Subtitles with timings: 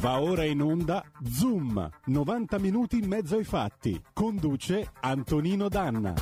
[0.00, 4.00] Va ora in onda Zoom, 90 minuti in mezzo ai fatti.
[4.12, 6.12] Conduce Antonino Danna.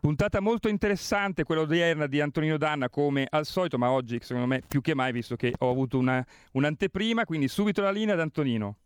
[0.00, 4.62] Puntata molto interessante quella odierna di Antonino Danna come al solito, ma oggi secondo me
[4.66, 8.78] più che mai visto che ho avuto una, un'anteprima, quindi subito la linea ad Antonino.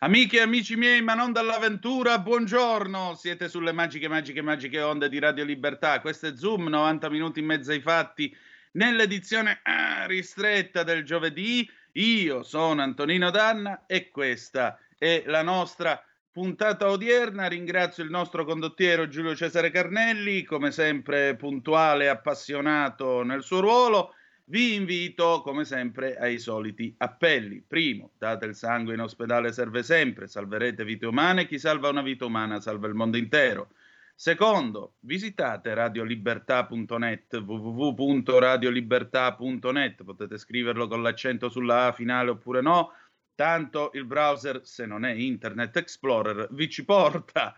[0.00, 3.14] Amiche e amici miei, ma non dall'avventura, buongiorno!
[3.16, 6.00] Siete sulle magiche, magiche, magiche onde di Radio Libertà.
[6.00, 8.34] Questo è Zoom, 90 minuti in mezzo ai fatti,
[8.76, 11.68] nell'edizione ah, ristretta del giovedì.
[11.92, 17.48] Io sono Antonino Danna e questa è la nostra puntata odierna.
[17.48, 24.14] Ringrazio il nostro condottiero Giulio Cesare Carnelli, come sempre puntuale e appassionato nel suo ruolo
[24.48, 27.64] vi invito, come sempre, ai soliti appelli.
[27.66, 32.26] Primo, date il sangue in ospedale serve sempre, salverete vite umane, chi salva una vita
[32.26, 33.70] umana salva il mondo intero.
[34.18, 42.92] Secondo, visitate radiolibertà.net, www.radiolibertà.net, potete scriverlo con l'accento sulla A finale oppure no,
[43.34, 47.54] tanto il browser, se non è Internet Explorer, vi ci porta,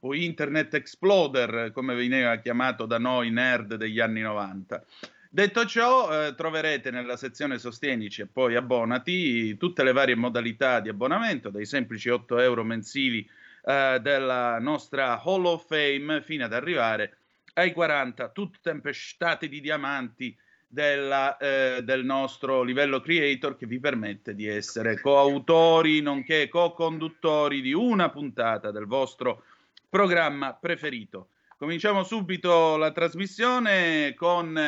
[0.00, 4.84] o Internet Exploder, come veniva chiamato da noi nerd degli anni 90.
[5.30, 10.88] Detto ciò, eh, troverete nella sezione Sostienici e poi abbonati tutte le varie modalità di
[10.88, 13.24] abbonamento, dai semplici 8 euro mensili
[13.64, 17.16] eh, della nostra Hall of Fame fino ad arrivare
[17.54, 24.34] ai 40 tutti tempestati di diamanti della, eh, del nostro livello creator che vi permette
[24.34, 29.42] di essere coautori nonché co-conduttori di una puntata del vostro
[29.88, 31.30] programma preferito.
[31.56, 34.58] Cominciamo subito la trasmissione con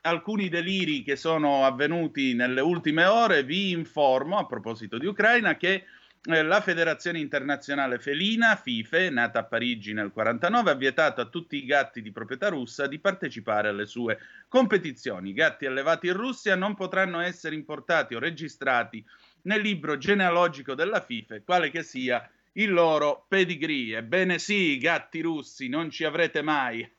[0.00, 3.44] alcuni deliri che sono avvenuti nelle ultime ore.
[3.44, 5.84] Vi informo, a proposito di Ucraina, che eh,
[6.24, 11.64] la Federazione Internazionale Felina, FIFE, nata a Parigi nel 1949, ha vietato a tutti i
[11.64, 15.30] gatti di proprietà russa di partecipare alle sue competizioni.
[15.30, 19.02] I gatti allevati in Russia non potranno essere importati o registrati
[19.42, 23.96] nel libro genealogico della FIFE, quale che sia il loro pedigree.
[23.96, 26.86] Ebbene sì, gatti russi, non ci avrete mai.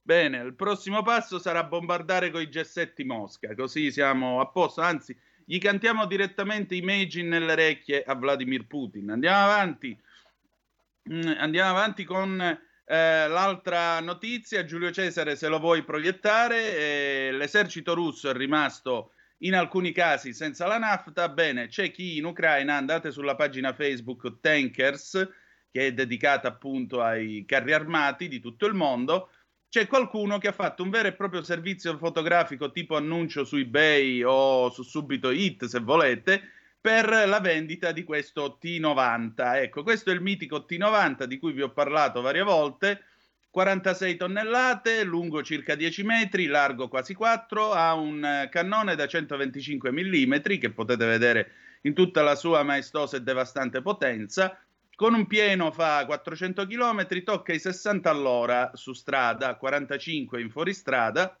[0.00, 5.58] Bene, il prossimo passo sarà bombardare coi gessetti Mosca, così siamo a posto, anzi gli
[5.58, 9.10] cantiamo direttamente Imagine nelle orecchie a Vladimir Putin.
[9.10, 9.98] Andiamo avanti,
[11.10, 17.94] mm, andiamo avanti con eh, l'altra notizia, Giulio Cesare se lo vuoi proiettare, eh, l'esercito
[17.94, 21.28] russo è rimasto in alcuni casi senza la nafta.
[21.28, 25.28] Bene, c'è chi in Ucraina, andate sulla pagina Facebook Tankers,
[25.70, 29.30] che è dedicata appunto ai carri armati di tutto il mondo.
[29.74, 34.22] C'è qualcuno che ha fatto un vero e proprio servizio fotografico tipo annuncio su eBay
[34.22, 36.40] o su Subito Hit, se volete,
[36.80, 39.56] per la vendita di questo T90.
[39.56, 43.02] Ecco, questo è il mitico T90 di cui vi ho parlato varie volte
[43.50, 50.34] 46 tonnellate, lungo circa 10 metri, largo quasi 4, ha un cannone da 125 mm
[50.60, 54.56] che potete vedere in tutta la sua maestosa e devastante potenza.
[54.96, 61.36] Con un pieno fa 400 km, tocca i 60 all'ora su strada, 45 in fuoristrada.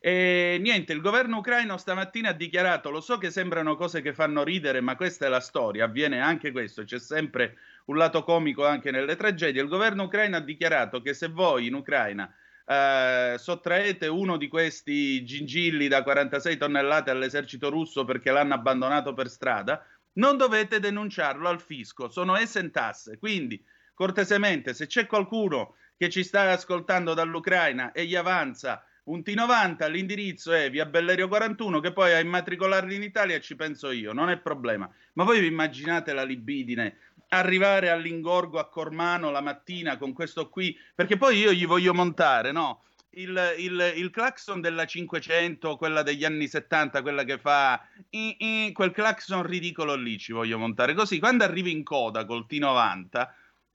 [0.00, 4.42] E niente, il governo ucraino stamattina ha dichiarato: Lo so che sembrano cose che fanno
[4.42, 5.84] ridere, ma questa è la storia.
[5.84, 6.82] Avviene anche questo.
[6.82, 9.62] C'è sempre un lato comico anche nelle tragedie.
[9.62, 12.28] Il governo ucraino ha dichiarato che se voi in Ucraina
[12.66, 19.28] eh, sottraete uno di questi gingilli da 46 tonnellate all'esercito russo perché l'hanno abbandonato per
[19.28, 19.84] strada,
[20.14, 23.18] non dovete denunciarlo al fisco, sono esentasse.
[23.18, 23.62] Quindi,
[23.94, 30.52] cortesemente, se c'è qualcuno che ci sta ascoltando dall'Ucraina e gli avanza un T90, l'indirizzo
[30.52, 34.38] è via Bellerio 41, che poi a immatricolarli in Italia ci penso io, non è
[34.38, 34.88] problema.
[35.14, 36.98] Ma voi vi immaginate la libidine
[37.32, 42.52] arrivare all'ingorgo a Cormano la mattina con questo qui, perché poi io gli voglio montare,
[42.52, 42.84] no?
[43.14, 48.72] Il, il, il, clacson della 500, quella degli anni 70, quella che fa i, i,
[48.72, 50.94] quel clacson ridicolo lì ci voglio montare.
[50.94, 53.28] Così quando arrivi in coda col T90,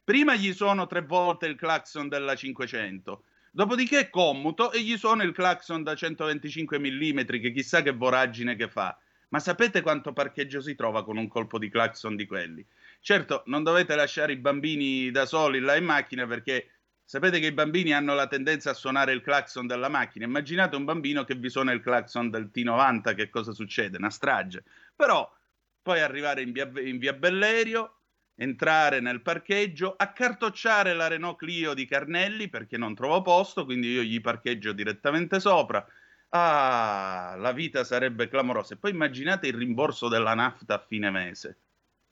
[0.04, 5.34] prima gli suono tre volte il clacson della 500, dopodiché commuto e gli suono il
[5.34, 8.98] clacson da 125 mm, che chissà che voragine che fa.
[9.30, 12.66] Ma sapete quanto parcheggio si trova con un colpo di clacson di quelli?
[13.02, 16.70] Certo, non dovete lasciare i bambini da soli là in macchina perché
[17.08, 20.26] sapete che i bambini hanno la tendenza a suonare il clacson della macchina.
[20.26, 23.96] Immaginate un bambino che vi suona il clacson del T90, che cosa succede?
[23.96, 24.66] Una strage.
[24.94, 25.34] Però
[25.82, 28.00] poi arrivare in via, in via Bellerio,
[28.36, 34.02] entrare nel parcheggio, accartocciare la Renault Clio di Carnelli perché non trovo posto, quindi io
[34.02, 35.88] gli parcheggio direttamente sopra.
[36.32, 38.74] Ah, la vita sarebbe clamorosa.
[38.74, 41.58] E poi immaginate il rimborso della nafta a fine mese.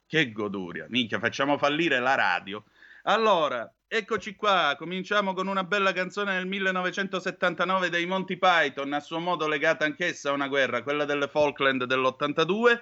[0.06, 2.64] Che goduria, minchia, facciamo fallire la radio.
[3.02, 9.20] Allora, Eccoci qua, cominciamo con una bella canzone del 1979 dei Monty Python, a suo
[9.20, 12.80] modo legata anch'essa a una guerra, quella delle Falkland dell'82.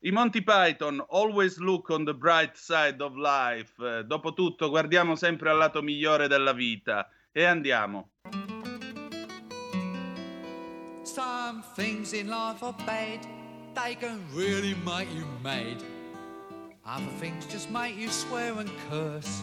[0.00, 4.04] I Monty Python, Always Look on the Bright Side of Life.
[4.04, 7.08] Dopotutto, guardiamo sempre al lato migliore della vita.
[7.32, 8.10] E andiamo.
[11.02, 13.26] Some things in life are bad,
[13.72, 15.82] they can really make you mad.
[16.84, 19.42] Other things just make you swear and curse.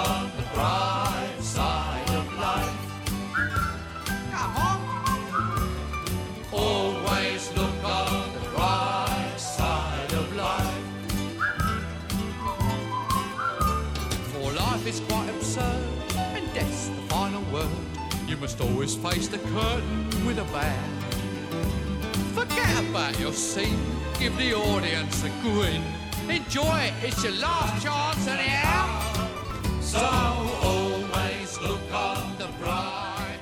[18.51, 20.73] must always face the curtain with a bow.
[22.33, 23.79] Forget about your scene,
[24.19, 25.81] give the audience a grin.
[26.29, 28.99] Enjoy it, it's your last chance anyhow.
[29.79, 33.39] So always look on the bright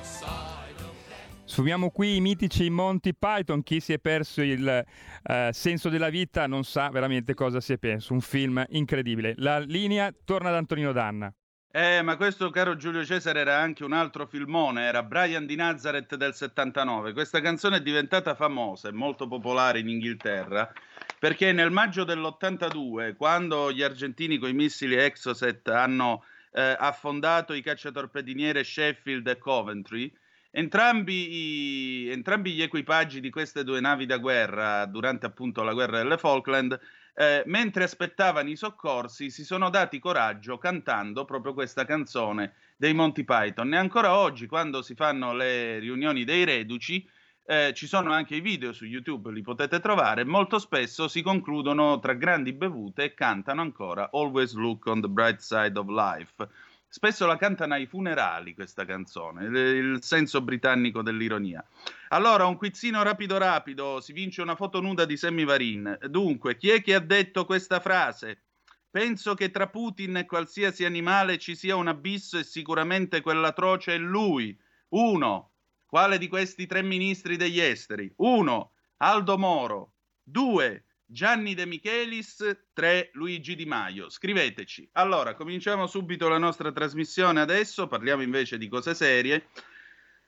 [1.44, 3.64] Subiamo qui i mitici Monty Python.
[3.64, 4.84] Chi si è perso il
[5.24, 8.12] uh, senso della vita non sa veramente cosa si è perso.
[8.12, 9.34] Un film incredibile.
[9.38, 11.34] La linea torna ad Antonino Danna.
[11.72, 16.16] Eh, ma questo, caro Giulio Cesare, era anche un altro filmone, era Brian di Nazareth
[16.16, 17.12] del 79.
[17.12, 20.72] Questa canzone è diventata famosa e molto popolare in Inghilterra
[21.20, 27.60] perché nel maggio dell'82, quando gli argentini con i missili Exocet hanno eh, affondato i
[27.60, 30.10] cacciatorpediniere Sheffield e Coventry,
[30.50, 35.98] entrambi, i, entrambi gli equipaggi di queste due navi da guerra durante appunto la guerra
[35.98, 36.80] delle Falkland
[37.14, 43.24] eh, mentre aspettavano i soccorsi, si sono dati coraggio cantando proprio questa canzone dei Monty
[43.24, 43.74] Python.
[43.74, 47.06] E ancora oggi, quando si fanno le riunioni dei reduci,
[47.50, 50.24] eh, ci sono anche i video su YouTube, li potete trovare.
[50.24, 55.40] Molto spesso si concludono tra grandi bevute e cantano ancora Always Look on the Bright
[55.40, 56.46] Side of Life.
[56.92, 61.64] Spesso la cantano ai funerali questa canzone, il senso britannico dell'ironia.
[62.08, 65.96] Allora, un quizzino rapido rapido, si vince una foto nuda di Sammy Varin.
[66.08, 68.42] Dunque, chi è che ha detto questa frase?
[68.90, 73.98] Penso che tra Putin e qualsiasi animale ci sia un abisso e sicuramente quell'atroce è
[73.98, 74.58] lui.
[74.88, 75.52] Uno.
[75.86, 78.12] Quale di questi tre ministri degli esteri?
[78.16, 78.72] Uno.
[78.96, 79.92] Aldo Moro.
[80.24, 80.86] Due.
[81.12, 84.08] Gianni De Michelis, 3 Luigi Di Maio.
[84.08, 84.88] Scriveteci.
[84.92, 89.48] Allora, cominciamo subito la nostra trasmissione adesso, parliamo invece di cose serie.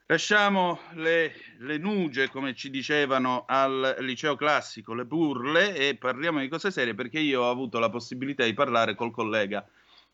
[0.06, 6.48] Lasciamo le, le nuge, come ci dicevano al liceo classico, le burle, e parliamo di
[6.48, 9.64] cose serie perché io ho avuto la possibilità di parlare col collega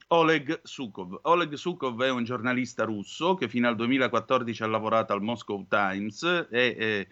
[0.09, 1.21] Oleg Sukov.
[1.23, 6.23] Oleg Sukov è un giornalista russo che fino al 2014 ha lavorato al Moscow Times
[6.51, 6.77] e...
[6.79, 7.09] e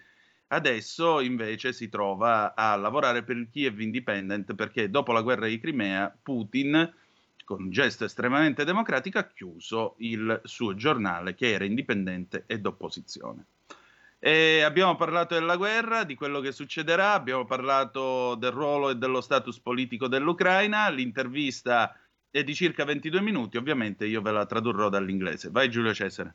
[0.49, 5.59] Adesso invece si trova a lavorare per il Kiev Independent perché dopo la guerra di
[5.59, 6.93] Crimea Putin,
[7.43, 13.45] con un gesto estremamente democratico, ha chiuso il suo giornale che era indipendente ed opposizione.
[14.19, 19.21] E abbiamo parlato della guerra, di quello che succederà, abbiamo parlato del ruolo e dello
[19.21, 21.93] status politico dell'Ucraina, l'intervista
[22.31, 25.49] è di circa 22 minuti, ovviamente io ve la tradurrò dall'inglese.
[25.51, 26.33] Vai Giulio Cesare.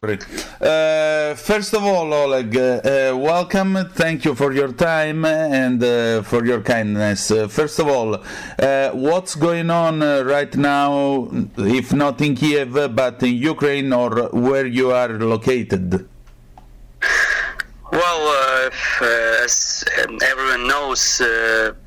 [0.00, 0.24] Great.
[0.62, 3.76] Uh, first of all, Oleg, uh, welcome.
[3.94, 7.32] Thank you for your time and uh, for your kindness.
[7.32, 12.94] Uh, first of all, uh, what's going on uh, right now, if not in Kiev,
[12.94, 16.08] but in Ukraine or where you are located?
[17.90, 18.70] Well,
[19.42, 19.84] as
[20.22, 21.00] everyone knows,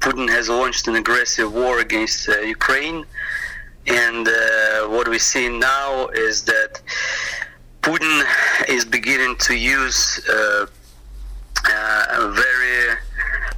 [0.01, 3.05] Putin has launched an aggressive war against Ukraine.
[3.87, 4.27] And
[4.91, 6.70] what we see now is that
[7.81, 8.23] Putin
[8.69, 10.67] is beginning to use uh,
[11.67, 12.95] uh, very,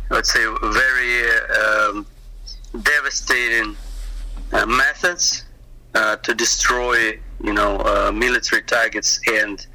[0.10, 2.06] let's say, very um,
[2.84, 3.76] devastating
[4.54, 5.44] uh, methods
[5.94, 9.68] uh, to destroy, you know, uh, military targets and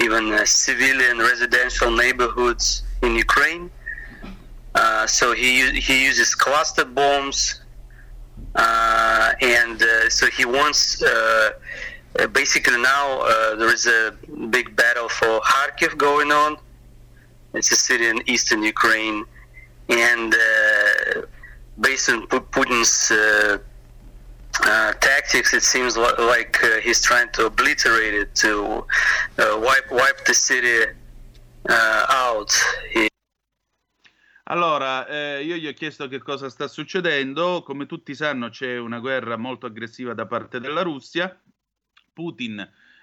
[0.00, 3.68] even uh, civilian residential neighborhoods in Ukraine.
[5.06, 5.50] so he
[5.86, 7.62] he uses cluster bombs
[8.54, 11.02] and so he wants.
[12.18, 14.12] Uh, basically, now uh, there is a
[14.50, 16.56] big battle for Kharkiv going on.
[17.54, 19.24] It's a city in eastern Ukraine,
[19.88, 21.22] and uh,
[21.80, 23.58] based on Putin's uh,
[25.00, 28.84] tactics, it seems like he's trying to obliterate it, to
[29.38, 30.86] wipe wipe the city
[31.70, 32.52] out.
[32.92, 33.08] He
[34.50, 37.62] Allora, eh, io gli ho chiesto che cosa sta succedendo.
[37.62, 41.38] Come tutti sanno, c'è una guerra molto aggressiva da parte della Russia.
[42.18, 42.58] Putin,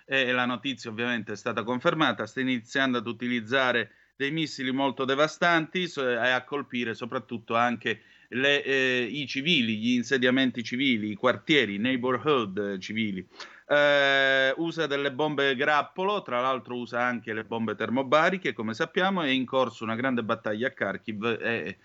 [0.05, 5.05] e eh, la notizia ovviamente è stata confermata, sta iniziando ad utilizzare dei missili molto
[5.05, 11.75] devastanti e a colpire soprattutto anche le, eh, i civili, gli insediamenti civili, i quartieri,
[11.75, 13.25] i neighborhood civili
[13.67, 19.29] eh, usa delle bombe grappolo, tra l'altro usa anche le bombe termobariche, come sappiamo, è
[19.29, 21.37] in corso una grande battaglia a Kharkiv.
[21.41, 21.77] E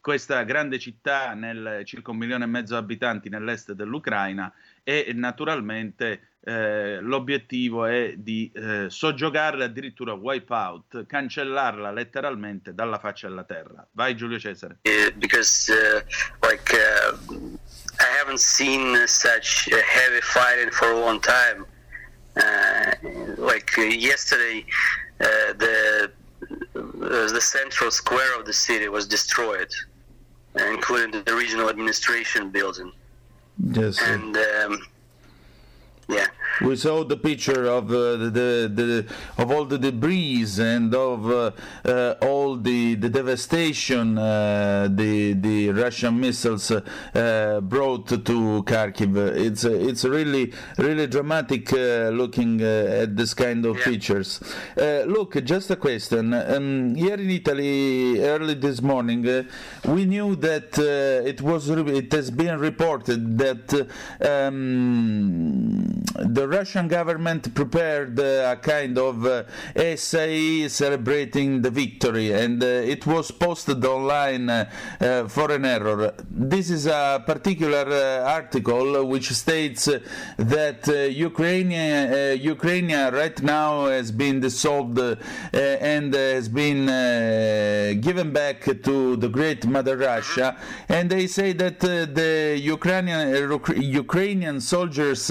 [0.00, 4.52] questa grande città, nel circa un milione e mezzo di abitanti nell'est dell'Ucraina,
[4.84, 13.26] e naturalmente eh, l'obiettivo è di eh, soggiogarla addirittura wipe out, cancellarla letteralmente dalla faccia
[13.26, 13.84] della terra.
[13.92, 14.78] Vai Giulio Cesare.
[14.82, 17.58] Yeah, because, uh, like, uh...
[18.00, 21.64] I haven't seen such heavy fighting for a long time.
[22.36, 22.90] Uh,
[23.38, 24.66] like uh, yesterday,
[25.20, 26.10] uh, the
[26.76, 29.72] uh, the central square of the city was destroyed,
[30.56, 32.90] including the regional administration building.
[33.58, 34.00] Yes.
[34.02, 34.86] And um,
[36.08, 36.26] yeah.
[36.60, 39.06] We saw the picture of uh, the, the,
[39.38, 41.50] of all the debris and of uh,
[41.84, 49.16] uh, all the the devastation uh, the the Russian missiles uh, brought to Kharkiv.
[49.36, 53.84] It's it's really really dramatic uh, looking at this kind of yeah.
[53.84, 54.40] pictures.
[54.76, 56.34] look, just a question.
[56.34, 59.22] Um, here in Italy, early this morning,
[59.86, 63.88] we knew that it was it has been reported that.
[64.20, 72.66] Um, the Russian government prepared a kind of uh, essay celebrating the victory, and uh,
[72.66, 74.70] it was posted online uh,
[75.00, 76.14] uh for an error.
[76.30, 80.00] This is a particular uh, article which states uh,
[80.38, 81.70] that Ukraine,
[82.40, 84.98] Ukraine right now has been dissolved
[85.52, 86.86] and has been
[88.00, 90.56] given back to the great Mother Russia,
[90.88, 95.30] and they say that the Ukrainian Ukrainian soldiers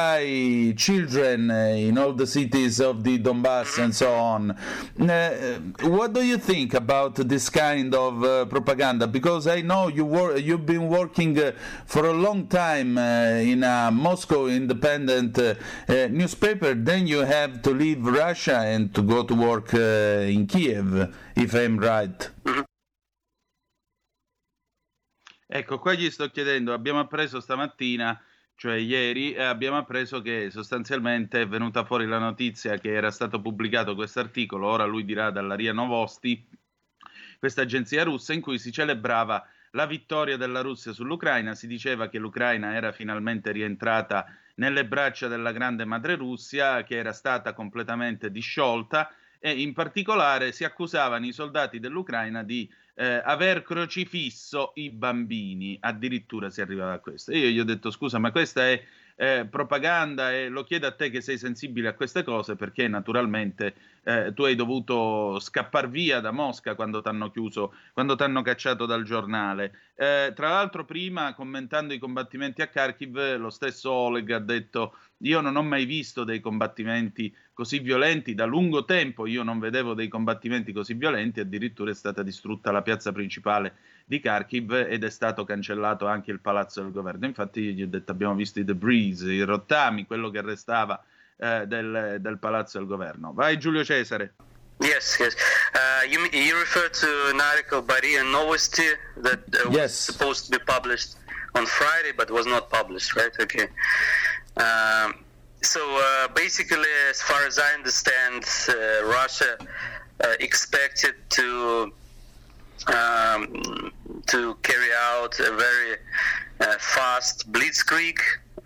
[0.00, 4.50] crucify children uh, in all the cities of the Donbass and so on.
[4.98, 9.06] Uh, what do you think about this kind of propaganda?
[9.06, 11.38] Because I know you wor- you've been working
[11.86, 15.38] for a long time in a Moscow independent
[15.88, 16.74] newspaper.
[16.74, 21.78] Then you have to leave Russia and to go to work in Kiev, if I'm
[21.78, 22.30] right.
[22.44, 22.60] Mm-hmm.
[25.52, 28.16] Ecco, qua gli sto chiedendo, abbiamo appreso stamattina
[28.60, 33.94] cioè ieri abbiamo appreso che sostanzialmente è venuta fuori la notizia che era stato pubblicato
[33.94, 36.46] questo articolo, ora lui dirà dalla RIA Novosti,
[37.38, 42.18] questa agenzia russa in cui si celebrava la vittoria della Russia sull'Ucraina, si diceva che
[42.18, 44.26] l'Ucraina era finalmente rientrata
[44.56, 50.64] nelle braccia della grande madre Russia, che era stata completamente disciolta e in particolare si
[50.64, 57.32] accusavano i soldati dell'Ucraina di eh, aver crocifisso i bambini, addirittura si arrivava a questo.
[57.32, 58.82] Io gli ho detto scusa, ma questa è
[59.16, 63.74] eh, propaganda e lo chiedo a te che sei sensibile a queste cose perché naturalmente
[64.02, 68.42] eh, tu hai dovuto scappare via da Mosca quando ti hanno chiuso, quando ti hanno
[68.42, 69.72] cacciato dal giornale.
[69.94, 75.40] Eh, tra l'altro prima commentando i combattimenti a Kharkiv lo stesso Oleg ha detto io
[75.40, 80.08] non ho mai visto dei combattimenti così violenti, da lungo tempo io non vedevo dei
[80.08, 83.74] combattimenti così violenti, addirittura è stata distrutta la piazza principale
[84.04, 87.26] di Kharkiv ed è stato cancellato anche il palazzo del governo.
[87.26, 91.02] Infatti io gli ho detto abbiamo visto i debris, i rottami, quello che restava
[91.36, 93.32] eh, del, del, palazzo del governo.
[93.32, 94.34] Vai Giulio Cesare.
[94.80, 95.34] Yes, yes.
[95.74, 98.88] Uh, you, you refer to an article by RIA Novosti
[99.22, 99.94] that uh, was yes.
[99.94, 101.16] supposed to be published
[101.54, 103.32] on Friday but was not published, right?
[103.38, 103.68] Okay.
[104.56, 105.24] Um,
[105.62, 109.58] so uh, basically, as far as I understand, uh, Russia
[110.22, 111.92] uh, expected to
[112.86, 113.92] um,
[114.26, 115.96] to carry out a very
[116.60, 118.18] uh, fast blitzkrieg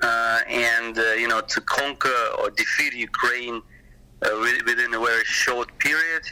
[0.03, 3.61] uh, and uh, you know to conquer or defeat Ukraine
[4.67, 6.23] within a very short period.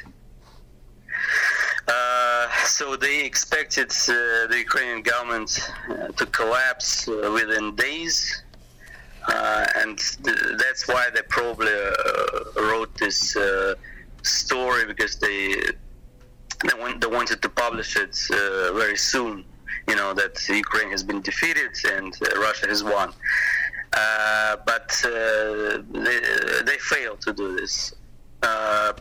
[2.65, 5.51] so they expected the Ukrainian government
[6.17, 8.42] to collapse within days
[9.29, 13.75] uh, and th- that's why they probably uh, wrote this uh,
[14.23, 15.55] story because they
[16.65, 19.45] they, want, they, wanted to publish it uh, very soon
[19.89, 23.13] you know that Ukraine has been defeated and uh, Russia has won.
[23.93, 26.19] Uh, but uh, they,
[26.65, 27.93] they failed to do this
[28.43, 28.93] uh,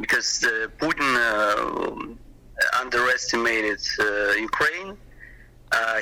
[0.00, 0.44] because
[0.78, 2.18] Putin
[2.80, 3.80] underestimated
[4.38, 4.96] Ukraine.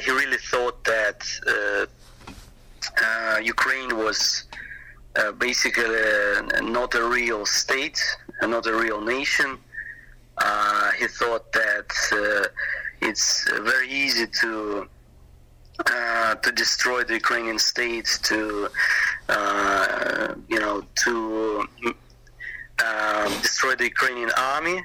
[0.05, 1.21] he really thought that
[3.43, 4.45] Ukraine was
[5.39, 5.87] basically
[6.63, 8.01] not a real state,
[8.43, 9.59] not a real nation.
[10.39, 12.49] Uh, he thought that uh,
[13.01, 14.89] it's very easy to
[15.87, 18.69] uh, to destroy the Ukrainian state, to
[19.29, 21.67] uh, you know, to
[22.79, 24.83] uh, destroy the Ukrainian army.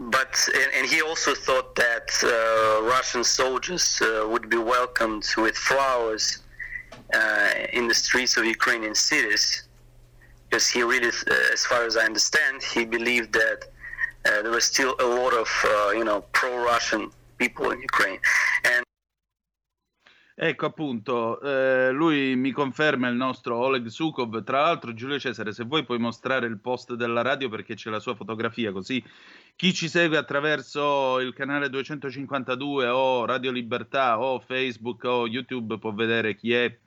[0.00, 5.26] Uh, but and, and, he also thought that uh, Russian soldiers uh, would be welcomed
[5.36, 6.38] with flowers
[7.72, 9.62] in the streets of Ukrainian cities,
[10.44, 11.10] because he really,
[11.52, 13.60] as far as I understand, he believed that
[14.24, 15.48] there was still a lot of
[15.96, 18.20] you know pro-Russian people in Ukraine.
[18.64, 18.84] And
[20.40, 24.44] Ecco appunto, eh, lui mi conferma il nostro Oleg Sukov.
[24.44, 27.98] Tra l'altro, Giulio Cesare, se vuoi puoi mostrare il post della radio perché c'è la
[27.98, 29.02] sua fotografia, così
[29.56, 35.92] chi ci segue attraverso il canale 252 o Radio Libertà o Facebook o YouTube può
[35.92, 36.78] vedere chi è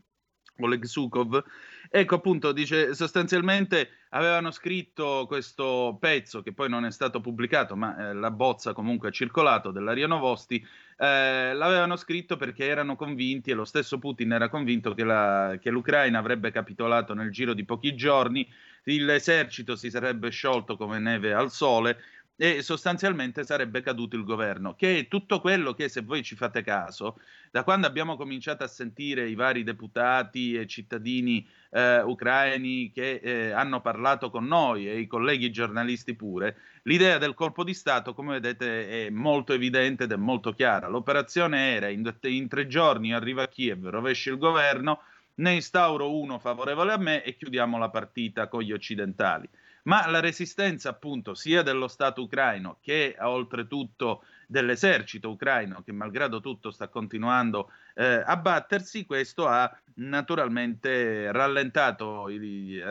[0.60, 1.44] Oleg Sukov.
[1.90, 7.98] Ecco appunto, dice sostanzialmente avevano scritto questo pezzo che poi non è stato pubblicato, ma
[7.98, 10.66] eh, la bozza comunque ha circolato dell'Aria Novosti.
[11.02, 15.72] Eh, l'avevano scritto perché erano convinti, e lo stesso Putin era convinto che, la, che
[15.72, 18.48] l'Ucraina avrebbe capitolato nel giro di pochi giorni,
[18.84, 21.98] l'esercito si sarebbe sciolto come neve al sole
[22.44, 26.64] e sostanzialmente sarebbe caduto il governo, che è tutto quello che, se voi ci fate
[26.64, 27.20] caso,
[27.52, 33.52] da quando abbiamo cominciato a sentire i vari deputati e cittadini eh, ucraini che eh,
[33.52, 38.40] hanno parlato con noi e i colleghi giornalisti pure, l'idea del colpo di Stato, come
[38.40, 40.88] vedete, è molto evidente ed è molto chiara.
[40.88, 45.04] L'operazione era in, in tre giorni arriva Kiev, rovescia il governo,
[45.36, 49.48] ne instauro uno favorevole a me e chiudiamo la partita con gli occidentali
[49.84, 56.72] ma la resistenza appunto sia dello Stato ucraino che oltretutto dell'esercito ucraino che malgrado tutto
[56.72, 62.28] sta continuando eh, a battersi, questo ha naturalmente rallentato,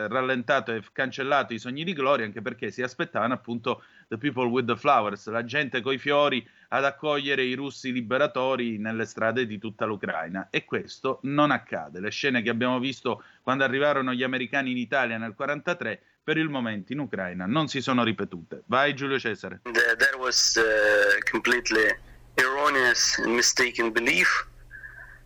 [0.07, 4.65] rallentato e cancellato i sogni di gloria anche perché si aspettavano appunto the people with
[4.65, 9.85] the flowers, la gente coi fiori ad accogliere i russi liberatori nelle strade di tutta
[9.85, 11.99] l'Ucraina e questo non accade.
[11.99, 16.49] Le scene che abbiamo visto quando arrivarono gli americani in Italia nel 1943 per il
[16.49, 18.63] momento in Ucraina non si sono ripetute.
[18.67, 19.61] Vai Giulio Cesare.
[19.63, 21.93] That was uh, completely
[22.35, 24.47] erroneous and mistaken belief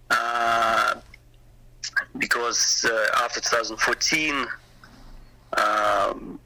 [0.10, 1.00] uh,
[2.18, 4.48] because uh, after 2014
[5.58, 6.40] um,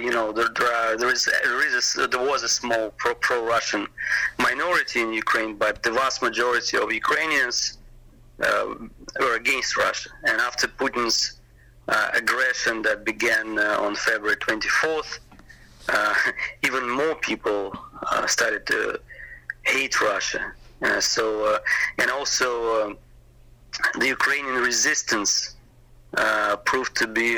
[0.00, 3.86] you know, there, there, is, there, is a, there was a small pro, pro-Russian
[4.38, 7.78] minority in Ukraine, but the vast majority of Ukrainians
[8.42, 8.74] uh,
[9.18, 10.10] were against Russia.
[10.24, 11.43] And after Putin's uh,
[11.88, 15.18] aggression that began uh, on February 24th,
[15.88, 16.14] uh,
[16.64, 17.72] even more people
[18.10, 19.00] uh, started to
[19.62, 20.52] hate Russia.
[20.82, 21.58] Uh, so,
[21.98, 22.96] and also
[23.98, 25.56] the Ukrainian resistance
[26.64, 27.30] proved to be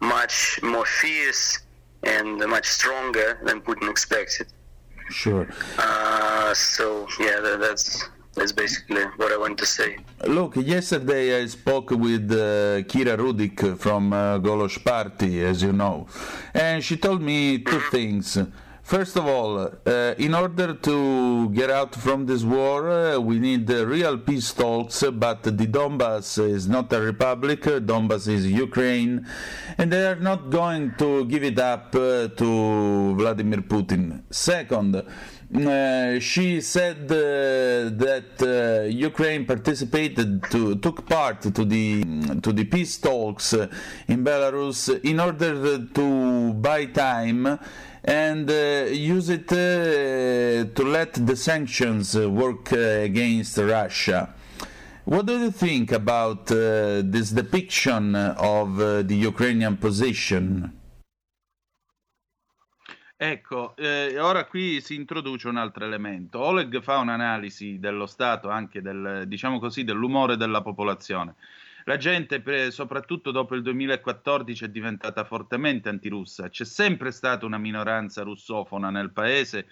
[0.00, 1.58] much more fierce
[2.02, 4.46] and much stronger than Putin expected.
[5.10, 5.46] Sure.
[6.54, 9.98] so, yeah, that, that's that's basically what I want to say.
[10.26, 16.06] Look, yesterday I spoke with uh, Kira Rudik from uh, Golosh Party, as you know,
[16.54, 17.90] and she told me 2 mm-hmm.
[17.90, 18.38] things.
[18.90, 23.70] First of all, uh, in order to get out from this war, uh, we need
[23.70, 29.24] uh, real peace talks, but the Donbass is not a republic, Donbass is Ukraine,
[29.78, 34.22] and they are not going to give it up uh, to Vladimir Putin.
[34.28, 35.04] Second,
[35.52, 42.04] she said uh, that uh, Ukraine participated to took part to the
[42.40, 47.58] to the peace talks in Belarus in order to buy time
[48.04, 54.32] and uh, use it uh, to let the sanctions work against Russia.
[55.04, 60.79] What do you think about this depiction of the Ukrainian position?
[63.22, 66.38] Ecco, eh, ora qui si introduce un altro elemento.
[66.40, 71.34] Oleg fa un'analisi dello stato, anche del, diciamo così, dell'umore della popolazione.
[71.84, 76.48] La gente, soprattutto dopo il 2014, è diventata fortemente antirussa.
[76.48, 79.66] C'è sempre stata una minoranza russofona nel paese,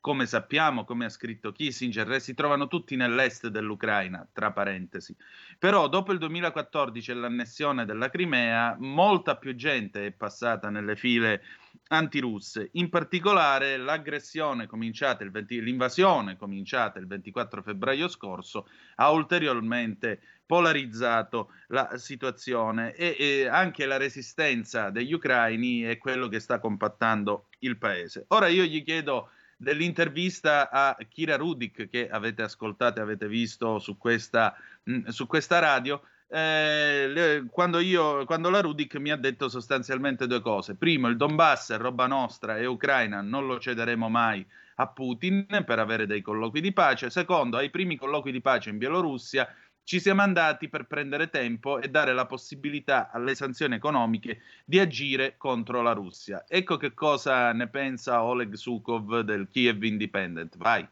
[0.00, 5.14] come sappiamo, come ha scritto Kissinger, si trovano tutti nell'est dell'Ucraina, tra parentesi.
[5.58, 11.42] Però dopo il 2014 e l'annessione della Crimea, molta più gente è passata nelle file
[11.88, 12.70] antirusse.
[12.72, 21.50] In particolare l'aggressione cominciata il 20, l'invasione cominciata il 24 febbraio scorso ha ulteriormente polarizzato
[21.68, 27.78] la situazione e, e, anche la resistenza degli ucraini è quello che sta compattando il
[27.78, 28.26] paese.
[28.28, 33.96] Ora io gli chiedo dell'intervista a Kira Rudik che avete ascoltato e avete visto su
[33.96, 36.00] questa, mh, mm, su questa radio.
[36.28, 40.74] Eh, quando, io, quando la Rudik mi ha detto sostanzialmente due cose.
[40.74, 44.44] Primo, il Donbass è roba nostra e Ucraina non lo cederemo mai
[44.76, 47.10] a Putin per avere dei colloqui di pace.
[47.10, 49.48] Secondo, ai primi colloqui di pace in Bielorussia
[49.84, 55.36] ci siamo andati per prendere tempo e dare la possibilità alle sanzioni economiche di agire
[55.36, 56.44] contro la Russia.
[56.48, 60.56] Ecco che cosa ne pensa Oleg Sukov del Kiev Independent.
[60.56, 60.88] Vai.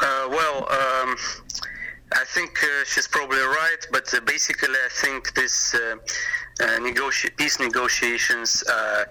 [0.00, 1.14] Uh, well, um,
[2.12, 5.96] I think uh, she's probably right, but uh, basically, I think this uh,
[6.60, 9.08] uh, negoti- peace negotiations are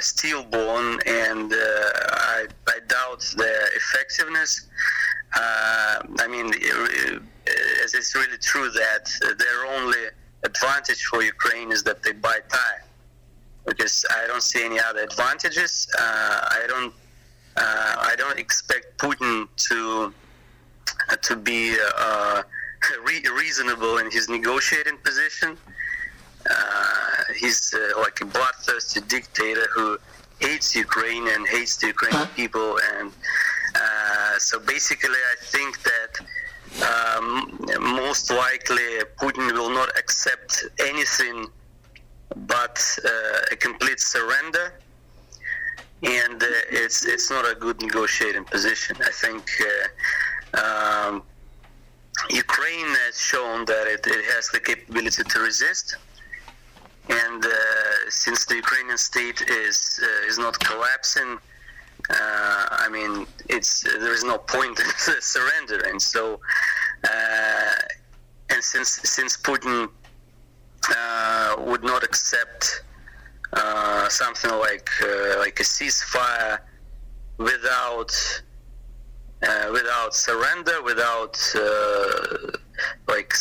[0.00, 4.68] stillborn, and uh, I, I doubt their effectiveness.
[5.34, 6.52] Uh, I mean,
[7.98, 9.04] it's really true that
[9.38, 10.04] their only
[10.44, 12.82] advantage for Ukraine is that they buy time,
[13.66, 15.88] because I don't see any other advantages.
[15.98, 16.02] Uh,
[16.60, 16.92] I don't.
[17.56, 19.78] Uh, I don't expect Putin to
[21.10, 22.42] uh, to be uh,
[23.04, 25.56] re- reasonable in his negotiating position.
[26.48, 29.98] Uh, he's like a bloodthirsty dictator who
[30.38, 33.10] hates Ukraine and hates the Ukrainian people, and
[34.38, 36.10] so basically, I think that
[37.18, 38.82] um, most likely
[39.20, 41.46] Putin will not accept anything
[42.46, 44.74] but uh, a complete surrender,
[46.02, 48.96] and uh, it's it's not a good negotiating position.
[49.00, 49.44] I think
[50.54, 51.22] uh, um,
[52.30, 55.96] Ukraine has shown that it, it, has the capability to resist,
[57.08, 57.50] and uh,
[58.08, 61.38] since the Ukrainian state is uh, is not collapsing
[62.10, 64.78] uh, I mean, it's there is no point
[65.08, 66.00] in surrendering.
[66.00, 66.40] So,
[67.04, 69.88] and since since Putin
[70.90, 72.82] uh, would not accept
[73.52, 76.58] uh, something like uh, like a ceasefire
[77.38, 78.12] without
[79.42, 81.36] uh, without surrender, without
[83.06, 83.32] like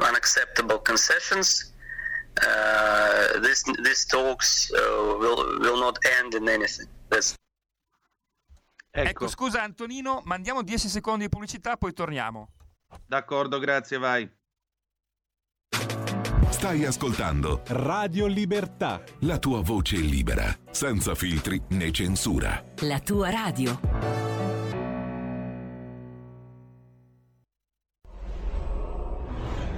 [0.00, 1.72] unacceptable concessions.
[3.42, 6.88] this this talks will will not end in anything.
[7.08, 7.34] That's
[8.96, 9.08] Ecco.
[9.08, 12.48] ecco, scusa Antonino, mandiamo 10 secondi di pubblicità, poi torniamo.
[13.06, 14.30] D'accordo, grazie, vai.
[16.48, 19.02] Stai ascoltando Radio Libertà.
[19.20, 22.64] La tua voce libera, senza filtri né censura.
[22.80, 23.78] La tua radio.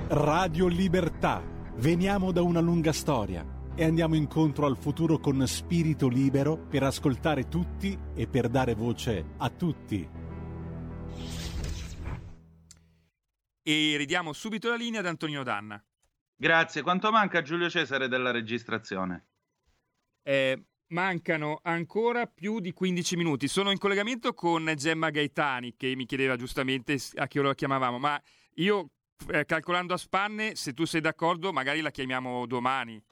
[0.08, 1.42] Radio Libertà.
[1.78, 7.48] Veniamo da una lunga storia e andiamo incontro al futuro con spirito libero per ascoltare
[7.48, 10.25] tutti e per dare voce a tutti.
[13.68, 15.84] E ridiamo subito la linea ad Antonino Danna.
[16.36, 16.82] Grazie.
[16.82, 19.26] Quanto manca Giulio Cesare della registrazione?
[20.22, 23.48] Eh, mancano ancora più di 15 minuti.
[23.48, 27.98] Sono in collegamento con Gemma Gaetani che mi chiedeva giustamente a che ora la chiamavamo,
[27.98, 28.22] ma
[28.54, 28.90] io
[29.32, 33.02] eh, calcolando a spanne, se tu sei d'accordo, magari la chiamiamo domani.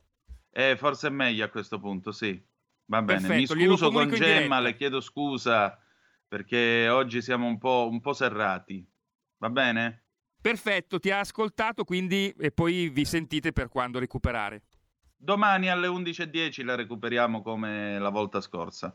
[0.53, 2.40] Eh, forse è meglio a questo punto, sì.
[2.85, 5.77] Va bene, Perfetto, mi scuso con Gemma, le chiedo scusa
[6.29, 8.88] perché oggi siamo un po', un po' serrati.
[9.38, 10.04] Va bene?
[10.45, 14.65] Perfetto, ti ha ascoltato, quindi e poi vi sentite per quando recuperare.
[15.17, 18.95] Domani alle 11.10 la recuperiamo come la volta scorsa.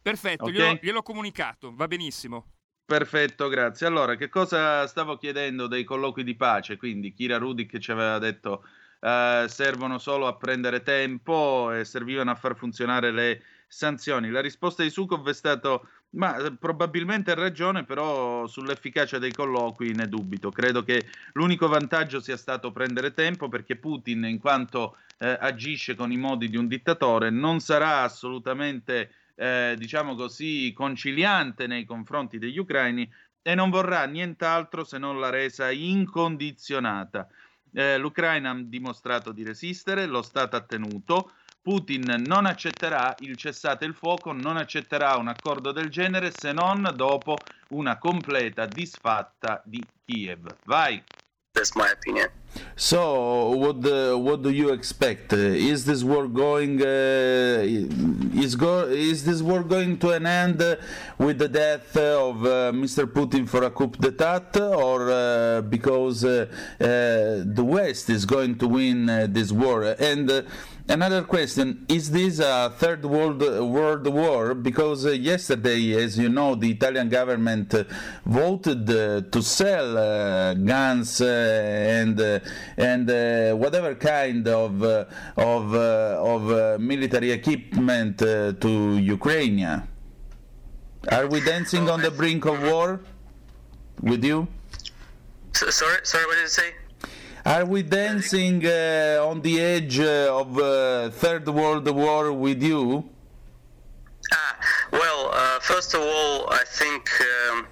[0.00, 0.54] Perfetto, okay?
[0.54, 2.52] glielo, gliel'ho comunicato, va benissimo.
[2.86, 3.86] Perfetto, grazie.
[3.86, 6.78] Allora, che cosa stavo chiedendo dei colloqui di pace?
[6.78, 8.64] Quindi Kira Rudik ci aveva detto
[9.00, 14.30] eh, servono solo a prendere tempo e servivano a far funzionare le sanzioni.
[14.30, 19.92] La risposta di Sukov è stata ma eh, probabilmente ha ragione, però sull'efficacia dei colloqui
[19.92, 20.50] ne dubito.
[20.50, 26.10] Credo che l'unico vantaggio sia stato prendere tempo perché Putin, in quanto eh, agisce con
[26.10, 32.58] i modi di un dittatore, non sarà assolutamente, eh, diciamo così, conciliante nei confronti degli
[32.58, 33.08] ucraini
[33.42, 37.28] e non vorrà nient'altro se non la resa incondizionata.
[37.72, 41.32] Eh, L'Ucraina ha dimostrato di resistere, lo Stato ha tenuto.
[41.62, 46.90] Putin non accetterà il cessate il fuoco, non accetterà un accordo del genere se non
[46.94, 47.36] dopo
[47.68, 50.46] una completa disfatta di Kiev.
[50.64, 51.02] Vai.
[51.52, 52.39] That's my opinion.
[52.76, 55.32] So, what uh, what do you expect?
[55.32, 56.80] Uh, is this war going?
[56.80, 57.62] Uh,
[58.34, 60.76] is go is this war going to an end uh,
[61.18, 63.04] with the death of uh, Mr.
[63.04, 69.52] Putin for a coup d'état, or uh, because the West is going to win this
[69.52, 69.94] war?
[69.98, 70.46] And
[70.90, 74.54] Another question: Is this a third world world war?
[74.54, 77.84] Because uh, yesterday, as you know, the Italian government uh,
[78.26, 82.39] voted uh, to sell uh, guns uh, and uh,
[82.76, 83.06] and
[83.58, 84.82] whatever kind of
[85.36, 89.82] of of military equipment to Ukraine.
[91.10, 93.00] Are we dancing on the brink of war
[94.02, 94.48] with you?
[95.54, 96.74] So, sorry, sorry, what did you say?
[97.44, 103.08] Are we dancing uh, on the edge uh, of uh, Third World War with you?
[104.32, 104.56] Ah,
[104.92, 107.66] well, uh, first of all, I think um,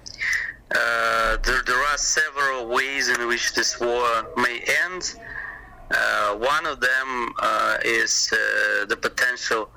[0.75, 5.15] uh, there, there, are several ways in which this war may end.
[5.91, 7.33] Uh, one of them
[7.83, 8.29] is
[8.87, 9.69] the potential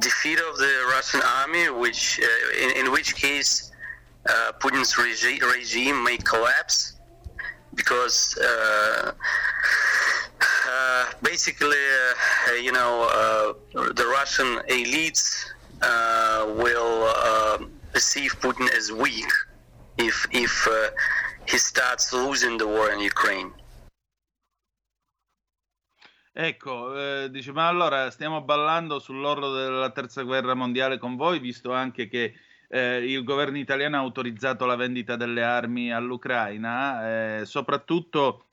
[0.00, 2.18] defeat of the Russian army, which,
[2.58, 3.70] in, in, which case,
[4.60, 6.94] Putin's regi- regime may collapse
[7.74, 9.12] because uh,
[10.68, 11.76] uh, basically,
[12.48, 15.46] uh, you know, uh, the Russian elites
[15.82, 17.58] uh, will uh,
[17.92, 19.30] perceive Putin as weak
[19.96, 20.68] if if
[21.46, 23.52] he starts losing the war in Ukraine.
[26.34, 31.74] Ecco, eh, dice, ma allora stiamo ballando sull'orlo della terza guerra mondiale con voi, visto
[31.74, 32.34] anche che
[32.68, 38.46] eh, il governo italiano ha autorizzato la vendita delle armi all'Ucraina, eh, soprattutto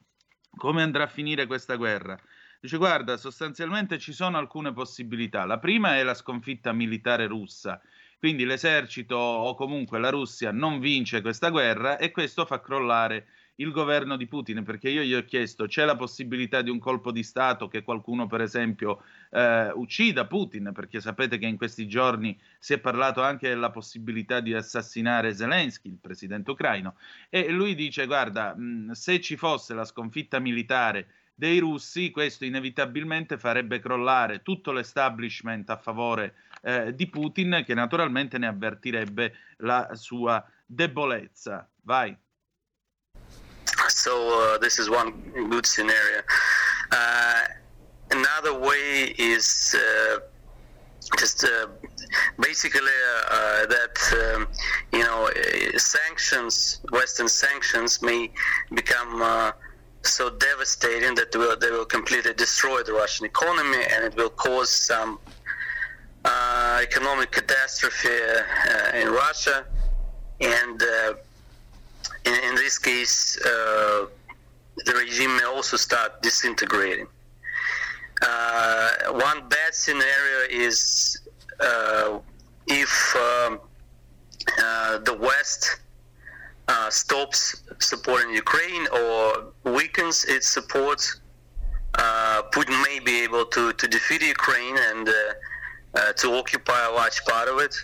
[0.57, 2.19] come andrà a finire questa guerra.
[2.59, 5.45] Dice, guarda, sostanzialmente ci sono alcune possibilità.
[5.45, 7.81] La prima è la sconfitta militare russa,
[8.19, 13.27] quindi l'esercito o comunque la Russia non vince questa guerra e questo fa crollare
[13.59, 17.11] il governo di Putin, perché io gli ho chiesto c'è la possibilità di un colpo
[17.11, 19.01] di Stato che qualcuno per esempio
[19.31, 24.39] eh, uccida Putin, perché sapete che in questi giorni si è parlato anche della possibilità
[24.39, 26.95] di assassinare Zelensky, il presidente ucraino,
[27.29, 33.37] e lui dice guarda, mh, se ci fosse la sconfitta militare dei russi, questo inevitabilmente
[33.37, 40.43] farebbe crollare tutto l'establishment a favore eh, di Putin, che naturalmente ne avvertirebbe la sua
[40.65, 41.67] debolezza.
[41.83, 42.15] Vai.
[43.87, 45.11] So uh, this is one
[45.49, 46.21] good scenario.
[46.91, 47.47] Uh,
[48.11, 50.19] another way is uh,
[51.17, 51.67] just uh,
[52.39, 54.47] basically uh, uh, that um,
[54.91, 55.29] you know
[55.77, 58.31] sanctions, Western sanctions, may
[58.73, 59.53] become
[60.03, 64.29] so devastating that they will, they will completely destroy the Russian economy and it will
[64.29, 65.19] cause some
[66.81, 68.09] economic catastrophe
[68.93, 69.65] in Russia
[70.41, 70.81] and
[72.25, 74.05] in, in this case, uh,
[74.85, 77.07] the regime may also start disintegrating.
[78.21, 81.21] Uh, one bad scenario is
[81.59, 82.19] uh,
[82.67, 83.59] if um,
[84.61, 85.79] uh, the West
[86.67, 91.01] uh, stops supporting Ukraine or weakens its support,
[91.97, 95.09] uh, Putin may be able to, to defeat Ukraine and
[95.95, 97.75] to occupy a large part of it.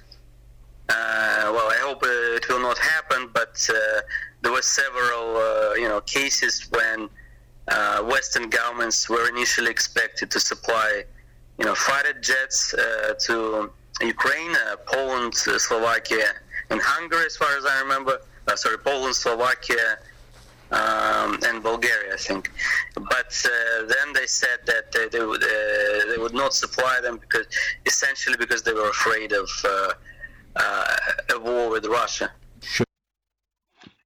[0.88, 4.02] Uh, well, I hope uh, it will not happen, but uh,
[4.42, 7.10] there were several, uh, you know, cases when
[7.68, 11.04] uh, Western governments were initially expected to supply,
[11.58, 16.34] you know, fighter jets uh, to Ukraine, Poland, Slovakia,
[16.70, 18.20] and Hungary, as far as I remember.
[18.56, 19.98] sorry, Poland, Slovakia,
[20.72, 22.52] um, and Bulgaria, I think.
[22.96, 27.18] But uh, then they said that they, they would uh, they would not supply them
[27.18, 27.48] because
[27.86, 29.94] essentially because they were afraid of uh,
[30.56, 32.34] uh, a war with Russia.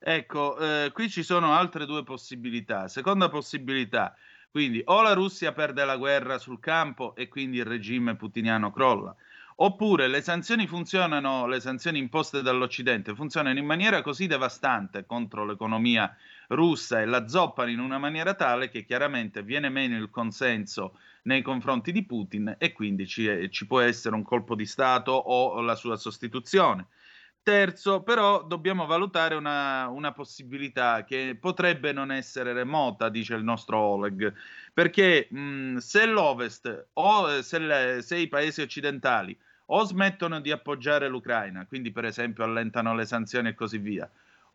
[0.02, 2.88] Ecco, eh, qui ci sono altre due possibilità.
[2.88, 4.16] Seconda possibilità,
[4.50, 9.14] quindi o la Russia perde la guerra sul campo e quindi il regime putiniano crolla,
[9.58, 16.16] oppure le sanzioni funzionano, le sanzioni imposte dall'Occidente funzionano in maniera così devastante contro l'economia
[16.50, 21.42] russa e la zoppano in una maniera tale che chiaramente viene meno il consenso nei
[21.42, 25.76] confronti di Putin e quindi ci, ci può essere un colpo di Stato o la
[25.76, 26.88] sua sostituzione.
[27.42, 33.80] Terzo, però dobbiamo valutare una, una, possibilità che potrebbe non essere remota, dice il nostro
[33.80, 34.34] Oleg,
[34.74, 39.36] perché mh, se l'Ovest o se, le, se, i paesi occidentali
[39.68, 44.10] o smettono di appoggiare l'Ucraina, quindi per esempio allentano le sanzioni e così via,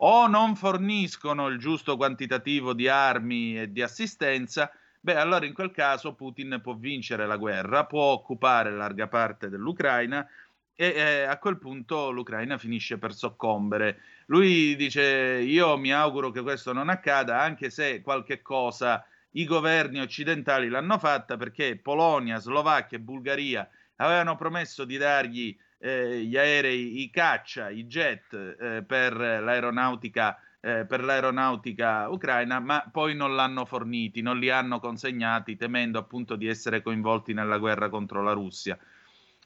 [0.07, 5.71] o non forniscono il giusto quantitativo di armi e di assistenza, beh, allora in quel
[5.71, 10.27] caso Putin può vincere la guerra, può occupare larga parte dell'Ucraina
[10.75, 14.01] e eh, a quel punto l'Ucraina finisce per soccombere.
[14.27, 15.03] Lui dice:
[15.43, 20.99] Io mi auguro che questo non accada, anche se qualche cosa i governi occidentali l'hanno
[20.99, 27.71] fatta perché Polonia, Slovacchia e Bulgaria avevano promesso di dargli eh, gli aerei, i caccia,
[27.71, 34.39] i jet eh, per l'aeronautica eh, per l'aeronautica ucraina, ma poi non l'hanno forniti, non
[34.39, 38.79] li hanno consegnati, temendo appunto di essere coinvolti nella guerra contro la Russia,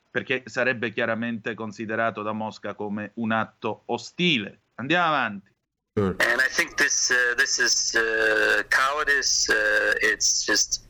[0.09, 4.61] perché sarebbe chiaramente considerato da Mosca come un atto ostile.
[4.77, 5.51] Andiamo avanti.
[5.97, 9.49] And I think this uh, this is uh, cowardice.
[9.51, 10.87] Uh, it's just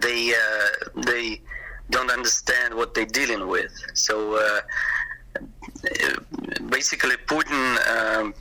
[0.00, 1.40] they uh, they
[1.92, 3.72] don't understand what they're dealing with.
[3.94, 4.60] So uh,
[6.68, 7.62] basically, Putin
[7.96, 8.34] um,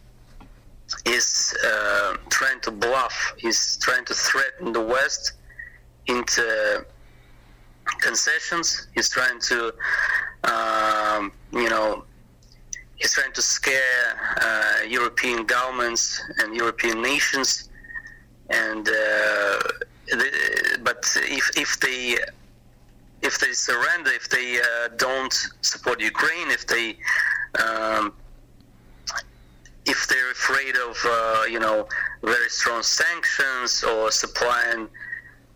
[1.05, 3.15] is uh, trying to bluff.
[3.37, 5.33] He's trying to threaten the West
[6.07, 6.85] into
[7.99, 8.87] concessions.
[8.95, 9.57] He's trying to,
[10.43, 12.05] um, you know,
[12.95, 14.03] he's trying to scare
[14.47, 17.69] uh, European governments and European nations.
[18.49, 19.59] And uh,
[20.83, 21.01] but
[21.39, 22.17] if if they
[23.21, 26.97] if they surrender, if they uh, don't support Ukraine, if they
[27.63, 28.13] um,
[29.86, 31.88] if they're afraid of uh, you know
[32.23, 34.88] very strong sanctions or supplying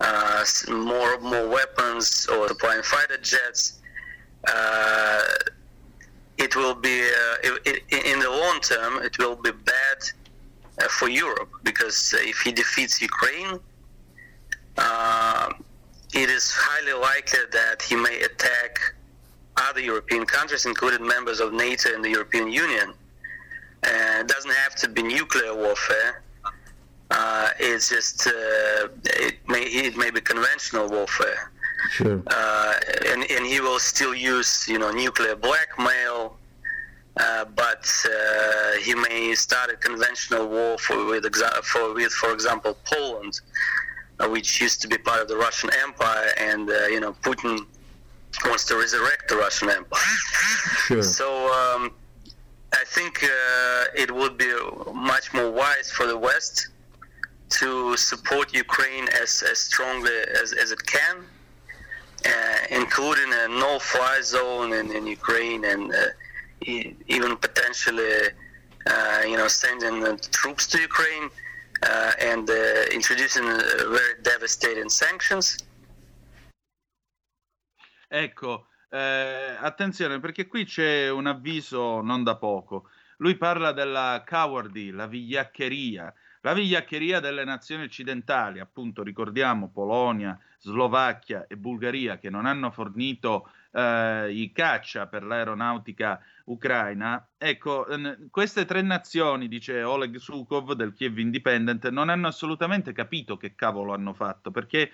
[0.02, 3.80] uh, more more weapons or supplying fighter jets,
[4.48, 5.22] uh,
[6.38, 10.00] it will be uh, it, it, in the long term it will be bad
[10.82, 13.60] uh, for Europe because if he defeats Ukraine,
[16.16, 18.80] it is highly likely that he may attack
[19.58, 22.94] other European countries, including members of NATO and the European Union
[23.86, 26.24] uh, it doesn't have to be nuclear warfare.
[27.12, 31.52] Uh, it's just uh, it may it may be conventional warfare.
[31.92, 32.24] Sure.
[32.28, 32.74] Uh,
[33.08, 36.38] and and he will still use you know nuclear blackmail.
[37.18, 42.34] Uh, but uh, he may start a conventional war for with exa- for with for
[42.34, 43.40] example Poland,
[44.30, 47.66] which used to be part of the Russian Empire, and you know Putin
[48.46, 50.16] wants to resurrect the Russian Empire.
[50.88, 51.04] Sure.
[51.04, 51.28] So.
[51.54, 51.92] Um,
[52.74, 54.52] I think uh, it would be
[54.94, 56.68] much more wise for the West
[57.50, 61.18] to support Ukraine as, as strongly as, as it can,
[62.26, 66.08] uh, including a no-fly zone in, in Ukraine and uh,
[67.08, 68.16] even potentially,
[68.88, 71.45] uh, you know, sending troops to Ukraine uh,
[72.20, 75.58] and uh, introducing very devastating sanctions.
[78.08, 82.88] Ecco, Eh, attenzione perché qui c'è un avviso non da poco.
[83.18, 91.46] Lui parla della cowardly, la vigliaccheria, la vigliaccheria delle nazioni occidentali, appunto ricordiamo Polonia, Slovacchia
[91.48, 97.28] e Bulgaria che non hanno fornito eh, i caccia per l'aeronautica ucraina.
[97.38, 97.86] Ecco,
[98.30, 103.94] queste tre nazioni, dice Oleg Sukov del Kiev Independent, non hanno assolutamente capito che cavolo
[103.94, 104.92] hanno fatto perché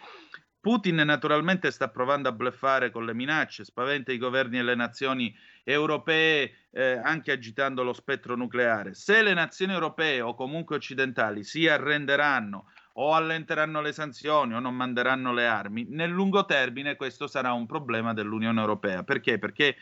[0.60, 5.36] Putin naturalmente sta provando a bleffare con le minacce, spaventa i governi e le nazioni
[5.64, 8.94] europee eh, anche agitando lo spettro nucleare.
[8.94, 14.76] Se le nazioni europee o comunque occidentali si arrenderanno o allenteranno le sanzioni o non
[14.76, 19.04] manderanno le armi, nel lungo termine questo sarà un problema dell'Unione Europea.
[19.04, 19.40] Perché?
[19.40, 19.76] Perché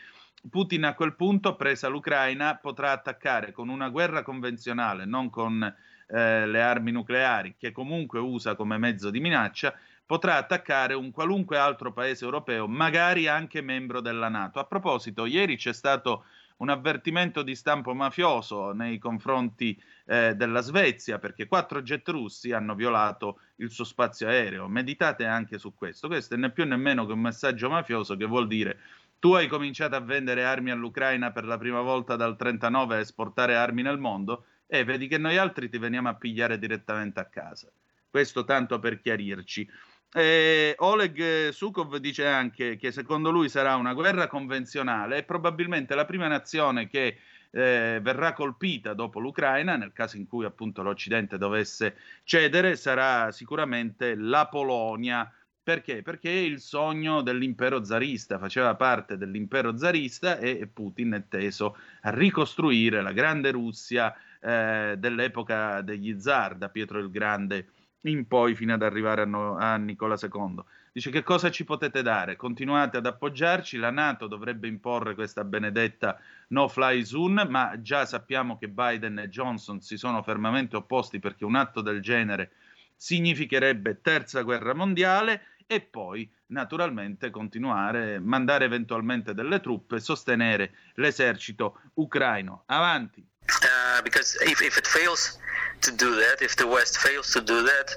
[0.48, 6.46] Putin a quel punto, presa l'Ucraina, potrà attaccare con una guerra convenzionale, non con eh,
[6.46, 9.74] le armi nucleari, che comunque usa come mezzo di minaccia,
[10.06, 14.58] potrà attaccare un qualunque altro paese europeo, magari anche membro della Nato.
[14.58, 16.24] A proposito, ieri c'è stato
[16.60, 22.74] un avvertimento di stampo mafioso nei confronti eh, della Svezia perché quattro jet russi hanno
[22.74, 24.68] violato il suo spazio aereo.
[24.68, 26.08] Meditate anche su questo.
[26.08, 28.78] Questo è né più né meno che un messaggio mafioso che vuol dire
[29.18, 33.54] tu hai cominciato a vendere armi all'Ucraina per la prima volta dal 39 a esportare
[33.54, 37.70] armi nel mondo e vedi che noi altri ti veniamo a pigliare direttamente a casa.
[38.08, 39.68] Questo tanto per chiarirci.
[40.12, 46.04] Eh, Oleg Sukov dice anche che secondo lui sarà una guerra convenzionale e probabilmente la
[46.04, 47.18] prima nazione che
[47.52, 54.16] eh, verrà colpita dopo l'Ucraina, nel caso in cui appunto l'Occidente dovesse cedere, sarà sicuramente
[54.16, 55.32] la Polonia.
[55.62, 56.02] Perché?
[56.02, 63.02] Perché il sogno dell'impero zarista faceva parte dell'impero zarista e Putin è teso a ricostruire
[63.02, 67.68] la grande Russia eh, dell'epoca degli zar, da Pietro il Grande
[68.02, 70.62] in poi fino ad arrivare a, no, a, Nicola II.
[70.92, 72.36] Dice che cosa ci potete dare?
[72.36, 78.56] Continuate ad appoggiarci, la Nato dovrebbe imporre questa benedetta no fly zone, ma già sappiamo
[78.58, 82.52] che Biden e Johnson si sono fermamente opposti perché un atto del genere
[82.96, 92.64] significherebbe terza guerra mondiale e poi naturalmente continuare, mandare eventualmente delle truppe, sostenere l'esercito ucraino.
[92.66, 93.24] Avanti.
[93.62, 95.38] Uh, because if, if it fails
[95.82, 97.88] to do that, if the West fails to do that,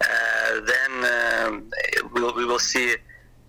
[0.00, 0.92] uh, then
[1.46, 1.70] um,
[2.12, 2.96] we'll, we will see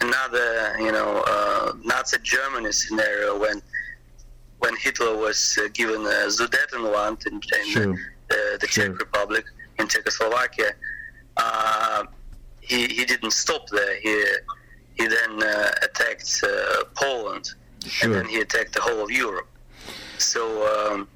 [0.01, 3.61] another, you know, uh, Nazi Germany scenario when
[4.59, 7.95] when Hitler was uh, given the Sudetenland in, in Sure.
[8.29, 8.87] the, the Sure.
[8.89, 9.43] Czech Republic
[9.79, 10.71] in Czechoslovakia.
[11.35, 12.05] Uh,
[12.61, 13.99] he, he didn't stop there.
[13.99, 14.15] He
[14.95, 17.49] he then uh, attacked uh, Poland,
[18.03, 19.49] and then he attacked the whole of Europe.
[20.17, 20.41] So
[20.73, 21.07] um,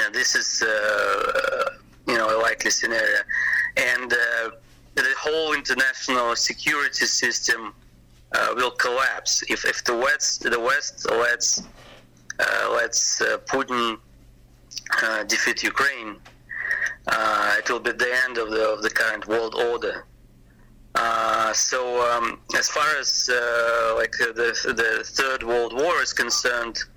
[0.00, 1.70] and this is uh,
[2.06, 3.20] you know a likely scenario,
[3.76, 4.50] and uh,
[4.94, 7.74] the whole international security system
[8.34, 11.62] uh, will collapse if, if the West the West lets
[12.38, 13.98] uh, lets uh, Putin
[15.02, 16.16] uh, defeat Ukraine.
[17.08, 20.06] Uh, it will be the end of the of the current world order.
[20.94, 21.78] Uh, so
[22.12, 26.91] um, as far as uh, like uh, the the third world war is concerned, uh,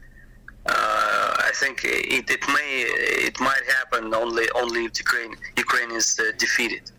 [0.68, 2.86] I think it, it may
[3.28, 6.91] it might happen only only if Ukraine Ukraine is uh, defeated.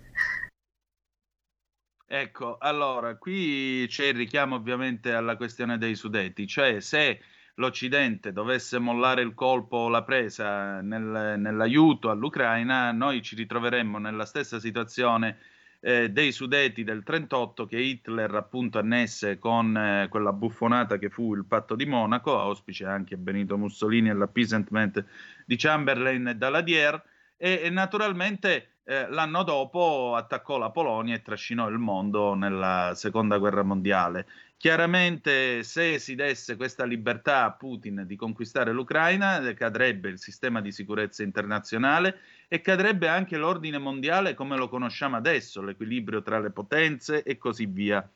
[2.09, 7.21] Ecco, allora, qui c'è il richiamo ovviamente alla questione dei Sudeti, cioè se
[7.57, 14.25] l'Occidente dovesse mollare il colpo o la presa nel- nell'aiuto all'Ucraina, noi ci ritroveremmo nella
[14.25, 15.39] stessa situazione
[15.81, 21.35] eh, dei Sudeti del 38 che Hitler appunto annesse con eh, quella buffonata che fu
[21.35, 25.05] il patto di Monaco, auspice anche Benito Mussolini e l'appeasement
[25.45, 27.03] di Chamberlain e Daladier,
[27.37, 33.37] e, e naturalmente eh, l'anno dopo attaccò la Polonia e trascinò il mondo nella seconda
[33.39, 34.27] guerra mondiale.
[34.57, 40.73] Chiaramente, se si desse questa libertà a Putin di conquistare l'Ucraina, cadrebbe il sistema di
[40.73, 47.23] sicurezza internazionale e cadrebbe anche l'ordine mondiale come lo conosciamo adesso, l'equilibrio tra le potenze
[47.23, 48.09] e così via.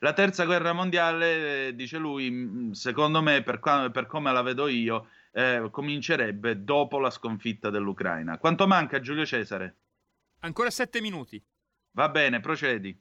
[0.00, 4.68] La terza guerra mondiale, eh, dice lui, mh, secondo me, per, per come la vedo
[4.68, 8.36] io, eh, comincerebbe dopo la sconfitta dell'Ucraina.
[8.38, 9.76] Quanto manca Giulio Cesare?
[10.40, 11.42] Ancora sette minuti.
[11.92, 12.98] Va bene, procedi.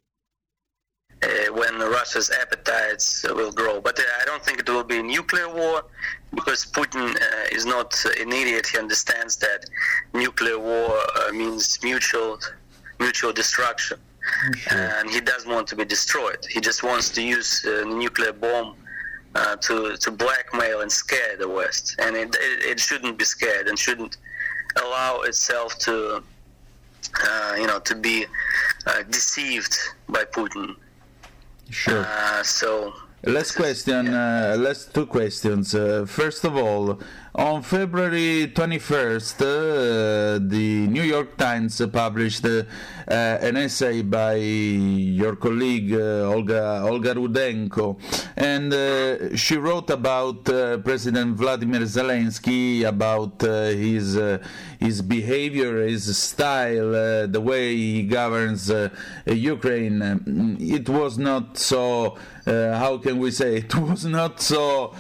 [1.25, 3.81] Uh, when Russia's appetites will grow.
[3.81, 5.83] But uh, I don't think it will be a nuclear war
[6.33, 8.67] because Putin uh, is not an idiot.
[8.67, 9.65] He understands that
[10.13, 12.39] nuclear war uh, means mutual
[12.99, 13.99] mutual destruction,
[14.71, 16.45] and he doesn't want to be destroyed.
[16.49, 18.75] He just wants to use uh, nuclear bomb.
[19.37, 23.67] Uh, to to blackmail and scare the West, and it, it it shouldn't be scared
[23.67, 24.15] and shouldn't
[24.81, 26.23] allow itself to
[27.21, 28.25] uh, you know to be
[28.87, 30.75] uh, deceived by Putin.
[31.69, 32.05] Sure.
[32.05, 32.93] Uh, so
[33.27, 35.73] Last question, uh, last two questions.
[35.73, 36.99] Uh, first of all,
[37.37, 42.63] on February 21st, uh, the New York Times published uh,
[43.07, 47.99] an essay by your colleague uh, Olga, Olga Rudenko,
[48.37, 54.17] and uh, she wrote about uh, President Vladimir Zelensky, about his,
[54.79, 58.71] his behavior, his style, the way he governs
[59.25, 60.57] Ukraine.
[60.59, 64.93] It was not so, how can we say, it was not so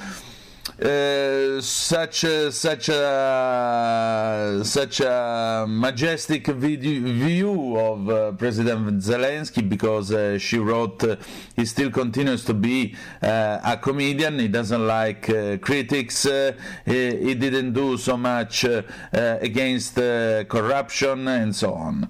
[0.81, 10.37] uh, such a, such a such a majestic view of uh, President Zelensky because uh,
[10.37, 11.15] she wrote uh,
[11.55, 14.37] he still continues to be uh, a comedian.
[14.37, 15.23] He doesn't like
[15.61, 16.23] critics.
[16.23, 16.51] He,
[16.85, 18.65] he didn't do so much
[19.13, 22.09] against corruption and so on.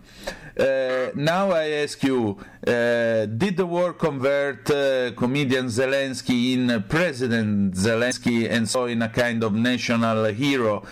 [0.58, 7.74] Uh, now I ask you, uh, did the war convert uh, comedian Zelensky in President
[7.74, 10.84] Zelensky and so in a kind of national hero?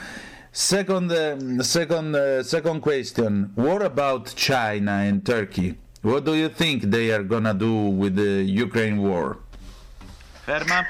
[0.51, 5.78] Second, um, second, uh, second question: What about China and Turkey?
[6.01, 9.38] What do you think they are gonna do with the Ukraine war?
[10.45, 10.86] Ferma.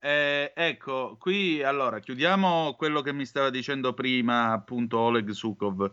[0.00, 5.90] Eh, ecco, qui allora chiudiamo quello che mi stava dicendo prima, appunto Oleg Sukov.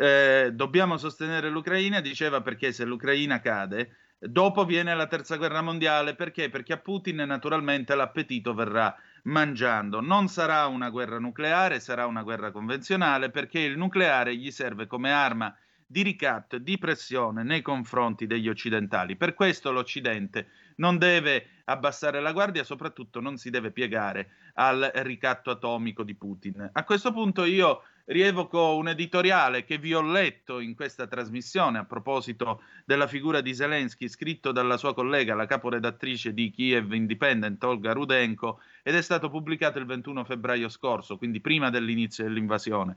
[0.00, 6.14] Eh, dobbiamo sostenere l'Ucraina, diceva perché se l'Ucraina cade, dopo viene la terza guerra mondiale,
[6.14, 6.50] perché?
[6.50, 8.94] Perché a Putin naturalmente l'appetito verrà
[9.24, 10.00] mangiando.
[10.00, 15.10] Non sarà una guerra nucleare, sarà una guerra convenzionale, perché il nucleare gli serve come
[15.10, 15.52] arma
[15.84, 19.16] di ricatto e di pressione nei confronti degli occidentali.
[19.16, 25.50] Per questo l'Occidente non deve abbassare la guardia, soprattutto non si deve piegare al ricatto
[25.50, 26.70] atomico di Putin.
[26.72, 31.84] A questo punto io rievoco un editoriale che vi ho letto in questa trasmissione a
[31.84, 37.92] proposito della figura di Zelensky, scritto dalla sua collega, la caporedattrice di Kiev Independent, Olga
[37.92, 42.96] Rudenko, ed è stato pubblicato il 21 febbraio scorso, quindi prima dell'inizio dell'invasione.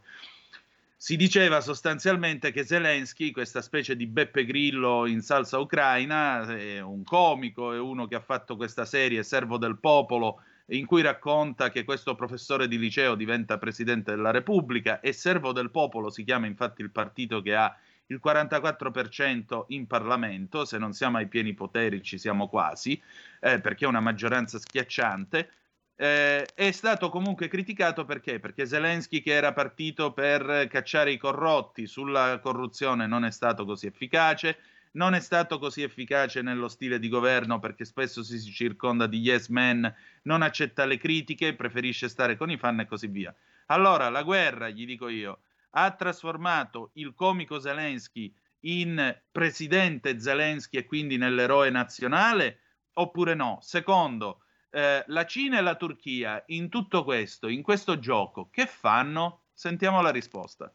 [0.96, 7.04] Si diceva sostanzialmente che Zelensky, questa specie di Beppe Grillo in salsa ucraina, è un
[7.04, 11.84] comico, è uno che ha fatto questa serie Servo del Popolo, in cui racconta che
[11.84, 16.82] questo professore di liceo diventa presidente della Repubblica e Servo del Popolo si chiama infatti
[16.82, 17.76] il partito che ha
[18.08, 23.02] il 44% in Parlamento, se non siamo ai pieni poteri ci siamo quasi,
[23.40, 25.50] eh, perché è una maggioranza schiacciante.
[25.96, 28.40] Eh, è stato comunque criticato perché?
[28.40, 33.88] Perché Zelensky, che era partito per cacciare i corrotti sulla corruzione, non è stato così
[33.88, 34.58] efficace.
[34.94, 39.48] Non è stato così efficace nello stile di governo perché spesso si circonda di yes
[39.48, 43.34] men, non accetta le critiche, preferisce stare con i fan e così via.
[43.68, 50.86] Allora, la guerra, gli dico io, ha trasformato il comico Zelensky in presidente Zelensky e
[50.86, 52.60] quindi nell'eroe nazionale
[52.94, 53.60] oppure no?
[53.62, 59.44] Secondo, eh, la Cina e la Turchia in tutto questo, in questo gioco, che fanno?
[59.54, 60.74] Sentiamo la risposta.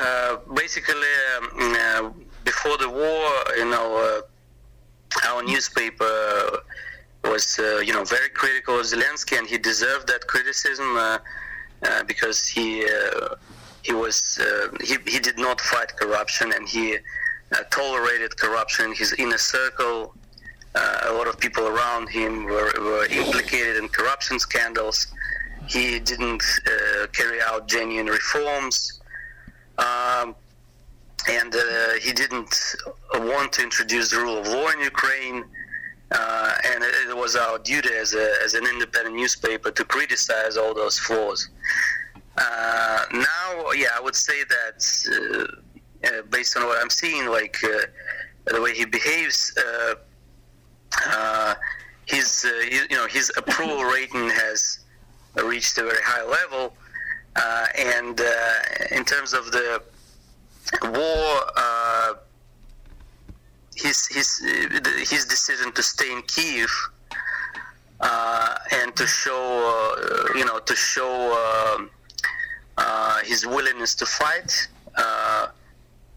[0.00, 0.94] Uh, uh, basically,
[1.36, 2.10] um, uh,
[2.44, 3.26] before the war,
[3.56, 6.60] you know, uh, our newspaper
[7.24, 10.96] was, uh, you know, very critical of Zelensky, and he deserved that criticism.
[10.96, 11.18] Uh,
[11.80, 13.28] Uh, because he uh,
[13.86, 16.84] he was uh, he, he did not fight corruption and he
[17.70, 18.86] tolerated corruption.
[19.02, 20.12] His inner circle,
[21.08, 24.98] a lot of people around him were, were implicated in corruption scandals.
[25.74, 26.42] He didn't
[27.18, 28.74] carry out genuine reforms.
[29.78, 30.34] Um,
[31.28, 32.54] and uh, he didn't
[33.14, 35.44] want to introduce the rule of law in Ukraine.
[36.10, 40.72] Uh, and it, was our duty as, a, as an independent newspaper to criticize all
[40.72, 41.50] those flaws.
[42.38, 44.80] Uh, now, yeah, I would say that
[45.12, 47.80] uh, uh based on what I'm seeing, like uh,
[48.46, 49.52] the way he behaves,
[52.06, 54.80] his you know his approval rating has
[55.44, 56.74] reached a very high level,
[57.76, 58.20] and
[58.90, 59.82] in terms of the
[60.84, 62.18] war
[63.76, 64.38] his his
[65.08, 66.70] his decision to stay in Kiev
[68.00, 71.86] uh, and to show uh, you know to show
[72.76, 74.68] uh, his willingness to fight.
[74.96, 75.48] Uh,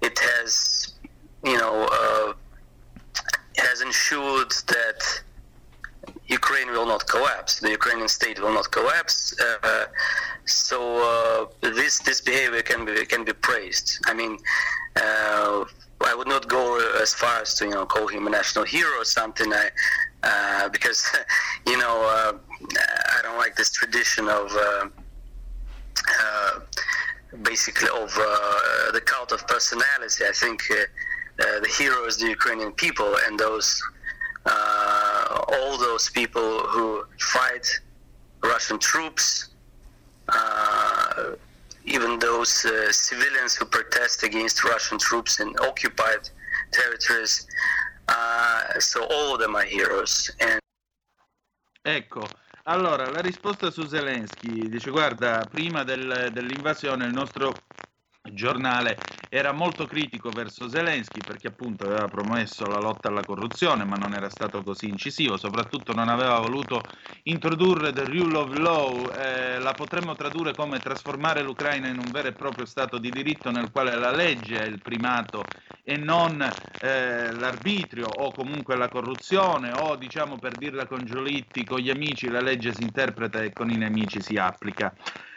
[0.02, 0.94] it has
[1.44, 2.34] you know uh,
[3.58, 5.22] has ensured that
[6.40, 7.60] Ukraine will not collapse.
[7.60, 9.18] The Ukrainian state will not collapse.
[9.40, 9.86] Uh,
[10.46, 10.78] so
[11.62, 13.88] this this behavior can be can be praised.
[14.10, 14.34] I mean.
[16.06, 19.00] I would not go as far as to you know call him a national hero
[19.00, 19.52] or something.
[19.54, 19.70] I,
[20.24, 21.04] uh, because
[21.68, 22.34] you know uh,
[23.18, 24.88] I don't like this tradition of uh,
[26.20, 26.60] uh
[27.44, 30.26] basically of uh, the cult of personality.
[30.28, 33.82] I think uh, the hero is the Ukrainian people and those
[35.34, 37.66] all those people who fight
[38.42, 39.50] Russian troops
[41.86, 46.30] even those uh, civilians who protest against Russian troops in occupied
[46.72, 47.48] territories.
[48.08, 50.34] Uh, so all of them are heroes.
[50.40, 50.60] And...
[51.82, 52.28] Ecco,
[52.64, 57.54] allora la risposta su Zelensky dice guarda, prima del, dell'invasione il nostro
[58.34, 58.98] giornale
[59.30, 64.14] era molto critico verso Zelensky perché appunto aveva promesso la lotta alla corruzione ma non
[64.14, 66.82] era stato così incisivo, soprattutto non aveva voluto
[67.24, 72.28] introdurre the rule of law, eh, la potremmo tradurre come trasformare l'Ucraina in un vero
[72.28, 75.50] e proprio Stato di diritto nel quale la legge è il primato
[75.84, 76.42] e non
[76.80, 82.28] eh, l'arbitrio o comunque la corruzione o diciamo per dirla con Giolitti, con gli amici
[82.28, 84.94] la legge si interpreta e con i nemici si applica.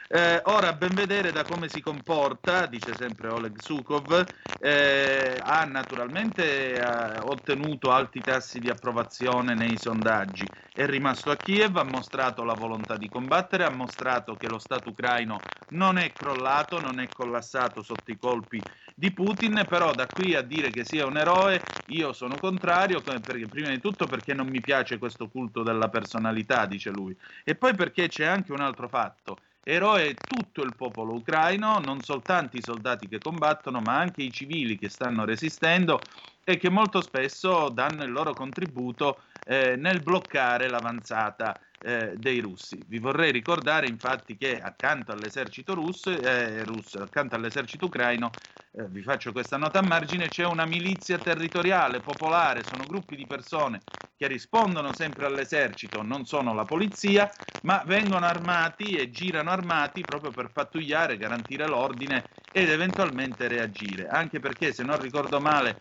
[0.06, 4.22] Eh, ora, ben vedere da come si comporta, dice sempre Oleg Sukov,
[4.60, 10.46] eh, ha naturalmente eh, ottenuto alti tassi di approvazione nei sondaggi.
[10.74, 14.90] È rimasto a Kiev, ha mostrato la volontà di combattere, ha mostrato che lo Stato
[14.90, 15.38] ucraino
[15.68, 18.60] non è crollato, non è collassato sotto i colpi
[18.94, 23.48] di Putin, però da qui a dire che sia un eroe io sono contrario, perché,
[23.48, 27.74] prima di tutto perché non mi piace questo culto della personalità, dice lui, e poi
[27.74, 33.08] perché c'è anche un altro fatto Eroe tutto il popolo ucraino, non soltanto i soldati
[33.08, 36.00] che combattono, ma anche i civili che stanno resistendo
[36.44, 42.82] e che molto spesso danno il loro contributo eh, nel bloccare l'avanzata eh, dei russi.
[42.86, 48.30] Vi vorrei ricordare infatti che accanto all'esercito russo, eh, russo accanto all'esercito ucraino,
[48.72, 53.26] eh, vi faccio questa nota a margine, c'è una milizia territoriale, popolare, sono gruppi di
[53.26, 53.82] persone
[54.16, 57.30] che rispondono sempre all'esercito, non sono la polizia,
[57.62, 64.40] ma vengono armati e girano armati proprio per pattugliare, garantire l'ordine ed eventualmente reagire, anche
[64.40, 65.76] perché se non ricordo male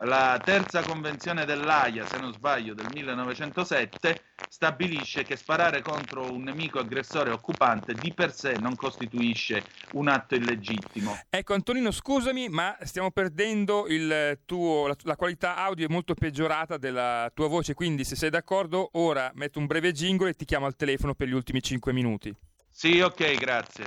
[0.00, 6.78] la terza convenzione dell'AIA, se non sbaglio, del 1907, stabilisce che sparare contro un nemico
[6.78, 11.18] aggressore occupante di per sé non costituisce un atto illegittimo.
[11.28, 13.86] Ecco Antonino, scusami, ma stiamo perdendo
[14.44, 18.90] tuo, la, la, qualità audio è molto peggiorata della tua voce, quindi se sei d'accordo
[18.92, 22.34] ora metto un breve jingle e ti chiamo al telefono per gli ultimi 5 minuti.
[22.70, 23.86] Sì, ok, grazie.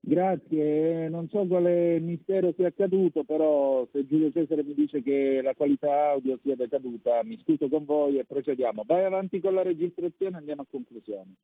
[0.00, 5.54] Grazie, non so quale mistero sia accaduto, però se Giulio Cesare mi dice che la
[5.54, 8.84] qualità audio sia decaduta, mi scuso con voi e procediamo.
[8.86, 11.34] Vai avanti con la registrazione e andiamo a conclusione.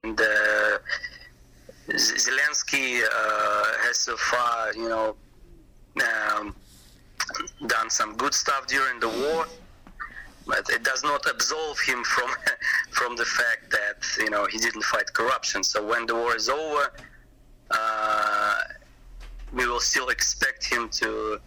[0.00, 5.16] And, uh, Zelensky uh, has so far, you know,
[5.96, 6.54] um,
[7.66, 9.46] done some good stuff during the war,
[10.46, 12.30] but it does not absolve him from
[12.90, 15.64] from the fact that you know he didn't fight corruption.
[15.64, 16.92] So when the war is over.
[17.70, 18.60] Uh,
[19.52, 21.40] we will still expect him to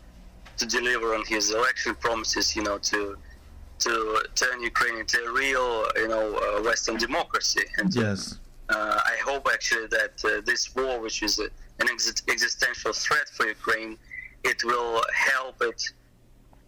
[0.58, 2.56] to deliver on his election promises.
[2.56, 3.18] You know, to
[3.80, 7.64] to turn Ukraine into a real, you know, uh, Western democracy.
[7.78, 8.38] And yes.
[8.70, 11.46] Uh, I hope actually that uh, this war, which is a,
[11.80, 13.98] an ex- existential threat for Ukraine,
[14.44, 15.82] it will help it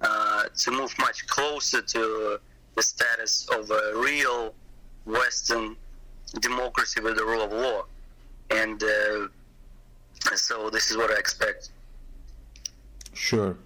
[0.01, 2.39] uh, to move much closer to
[2.75, 4.53] the status of a real
[5.05, 5.75] Western
[6.41, 7.85] democracy with the rule of law.
[8.49, 9.27] And uh,
[10.35, 11.69] so this is what I expect.
[13.13, 13.57] Sure.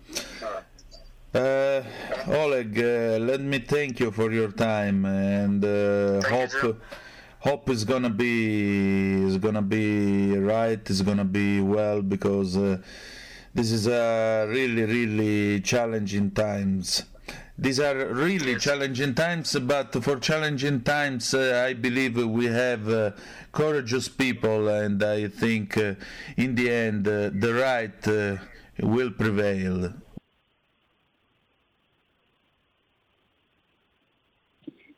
[1.33, 1.83] Uh,
[2.27, 6.81] Oleg, uh, let me thank you for your time and uh, hope
[7.39, 10.89] hope is gonna be is gonna be right.
[10.89, 12.77] Is gonna be well because uh,
[13.53, 17.03] this is a really really challenging times.
[17.59, 23.11] These are really challenging times, but for challenging times, uh, I believe we have uh,
[23.51, 25.95] courageous people, and I think uh,
[26.35, 28.37] in the end the right
[28.79, 29.91] will prevail.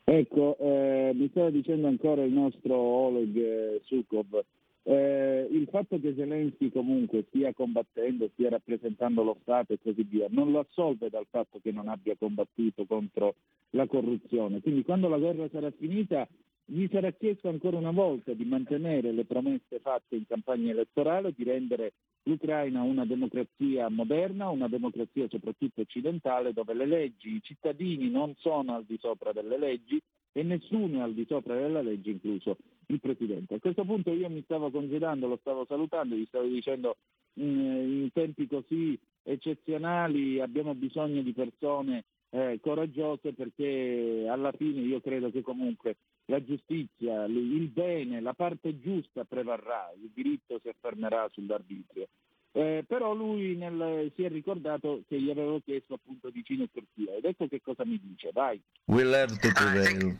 [0.03, 4.43] Ecco, eh, mi stava dicendo ancora il nostro Oleg eh, Sukov,
[4.89, 10.25] eh, il fatto che Zelensky comunque stia combattendo, stia rappresentando lo Stato e così via,
[10.31, 13.35] non lo assolve dal fatto che non abbia combattuto contro
[13.71, 14.61] la corruzione.
[14.61, 16.27] Quindi quando la guerra sarà finita
[16.65, 21.43] gli sarà chiesto ancora una volta di mantenere le promesse fatte in campagna elettorale, di
[21.43, 28.33] rendere l'Ucraina una democrazia moderna, una democrazia soprattutto occidentale, dove le leggi, i cittadini non
[28.39, 32.57] sono al di sopra delle leggi e nessuno è al di sopra della legge, incluso
[32.89, 33.55] il Presidente.
[33.55, 36.97] A questo punto io mi stavo congedando, lo stavo salutando, gli stavo dicendo
[37.39, 45.01] mm, in tempi così eccezionali abbiamo bisogno di persone eh, coraggiose perché alla fine io
[45.01, 51.27] credo che comunque la giustizia, il bene, la parte giusta prevarrà, il diritto si affermerà
[51.31, 52.07] sull'arbitrio.
[52.51, 56.69] Eh, però lui nel, si è ricordato che gli avevo chiesto appunto di Cina e
[56.71, 58.59] Turchia ed ecco che cosa mi dice, vai.
[58.85, 60.17] We'll have to prevail.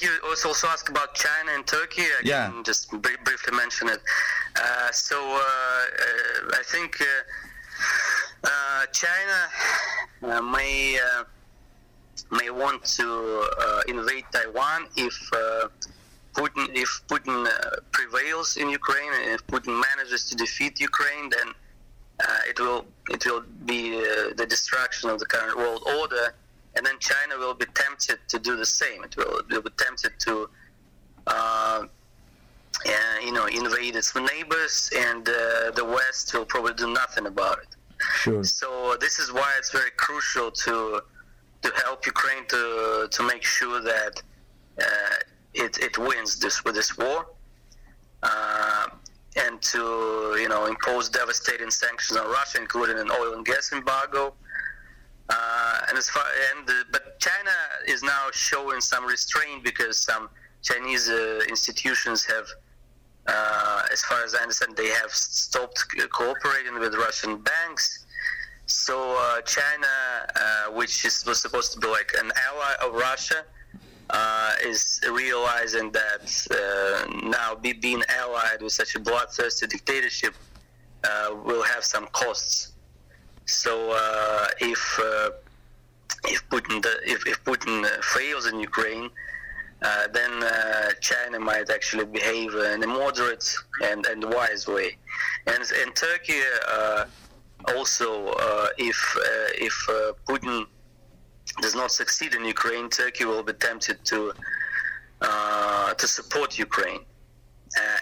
[0.00, 2.02] I think, I think you also, also asked about China and Turkey.
[2.02, 2.50] I yeah.
[2.50, 4.00] can just br- briefly mention it.
[4.56, 7.04] Uh, so uh, uh, I think uh,
[8.44, 10.98] uh, China uh, may
[12.32, 13.48] may want to
[13.88, 15.14] invade Taiwan if
[16.34, 21.52] Putin, if Putin uh, prevails in Ukraine and if Putin manages to defeat Ukraine, then
[22.20, 26.34] uh, it will it will be uh, the destruction of the current world order,
[26.76, 29.04] and then China will be tempted to do the same.
[29.04, 30.48] It will, it will be tempted to,
[31.26, 31.84] uh,
[33.22, 37.76] you know, invade its neighbors, and uh, the West will probably do nothing about it.
[38.14, 38.44] Sure.
[38.44, 41.02] So this is why it's very crucial to
[41.62, 44.22] to help Ukraine to to make sure that
[44.80, 45.16] uh,
[45.52, 47.26] it, it wins this with this war,
[48.22, 48.86] uh,
[49.36, 54.32] and to you know impose devastating sanctions on Russia, including an oil and gas embargo.
[55.30, 56.24] Uh, and as far
[56.56, 57.52] and uh, but China
[57.86, 60.28] is now showing some restraint because some
[60.62, 62.46] Chinese uh, institutions have,
[63.28, 68.06] uh, as far as I understand, they have stopped cooperating with Russian banks.
[68.66, 73.44] So uh, China, which is, was supposed to be like an ally of Russia,
[74.64, 76.26] is realizing that
[77.24, 80.34] now be, being allied with such a bloodthirsty dictatorship
[81.44, 82.69] will have some costs.
[83.50, 85.30] So uh, if uh,
[86.24, 89.10] if Putin if, if Putin fails in Ukraine,
[89.82, 94.96] uh, then uh, China might actually behave in a moderate and, and wise way.
[95.48, 97.06] And, and Turkey uh,
[97.74, 98.98] also, uh, if
[99.58, 99.74] if
[100.28, 100.66] Putin
[101.60, 104.32] does not succeed in Ukraine, Turkey will be tempted to
[106.00, 107.04] to support Ukraine.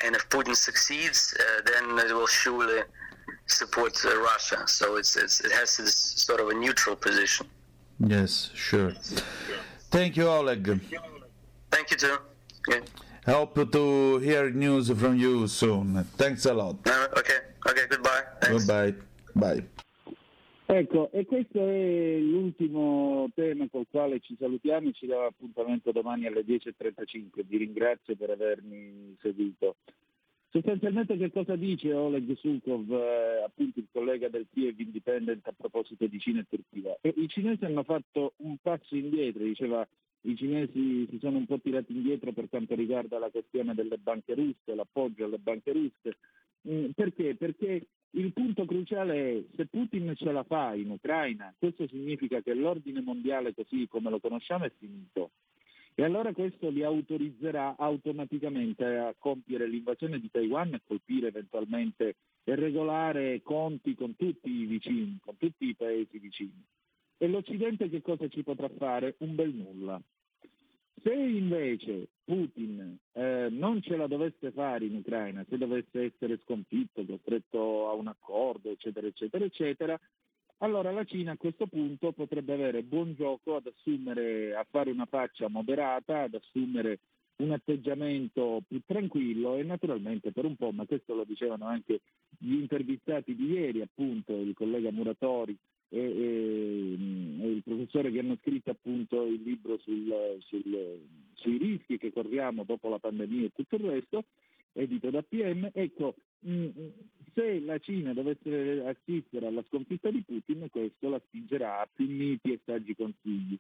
[0.04, 1.34] and if Putin succeeds,
[1.64, 2.82] then it will surely
[3.48, 4.62] support Russia.
[4.66, 7.46] So it's, it's, it has this sort of a neutral position.
[7.98, 8.92] Yes, sure.
[9.90, 10.80] Thank you, Oleg.
[11.70, 12.18] Thank you too.
[12.68, 12.80] Yeah.
[13.26, 16.04] Hope to hear news from you soon.
[16.16, 16.76] Thanks a lot.
[16.86, 17.38] Uh, okay,
[17.68, 18.22] okay, goodbye.
[18.40, 18.64] Thanks.
[18.64, 18.94] Goodbye.
[19.34, 19.64] Bye.
[20.70, 26.42] Ecco, e questo è l'ultimo tema col quale ci salutiamo, ci diamo appuntamento domani alle
[26.42, 27.42] 10.35.
[27.46, 29.76] Vi ringrazio per avermi seguito.
[30.50, 36.06] Sostanzialmente che cosa dice Oleg Sukov, eh, appunto il collega del Kiev Independent a proposito
[36.06, 36.96] di Cina e Turchia?
[37.02, 39.86] E I cinesi hanno fatto un passo indietro, diceva
[40.22, 44.34] i cinesi si sono un po' tirati indietro per quanto riguarda la questione delle banche
[44.34, 46.16] russe, l'appoggio alle banche russe.
[46.66, 47.34] Mm, perché?
[47.36, 52.54] Perché il punto cruciale è se Putin ce la fa in Ucraina, questo significa che
[52.54, 55.30] l'ordine mondiale così come lo conosciamo è finito.
[55.98, 62.54] E allora questo li autorizzerà automaticamente a compiere l'invasione di Taiwan e colpire eventualmente e
[62.54, 66.64] regolare conti con tutti i vicini, con tutti i paesi vicini.
[67.16, 69.16] E l'Occidente che cosa ci potrà fare?
[69.18, 70.00] Un bel nulla.
[71.02, 77.04] Se invece Putin eh, non ce la dovesse fare in Ucraina, se dovesse essere sconfitto,
[77.04, 80.00] costretto a un accordo, eccetera, eccetera, eccetera,
[80.58, 85.06] allora la Cina a questo punto potrebbe avere buon gioco ad assumere, a fare una
[85.06, 86.98] faccia moderata, ad assumere
[87.36, 92.00] un atteggiamento più tranquillo e naturalmente per un po', ma questo lo dicevano anche
[92.36, 95.56] gli intervistati di ieri, appunto il collega Muratori
[95.88, 96.96] e, e,
[97.40, 101.00] e, il professore che hanno scritto appunto il libro sul, sul,
[101.34, 104.24] sui rischi che corriamo dopo la pandemia e tutto il resto,
[104.78, 106.88] edito da PM, ecco, mh, mm,
[107.34, 112.52] se la Cina dovesse assistere alla sconfitta di Putin, questo la spingerà a più miti
[112.52, 113.58] e saggi consigli.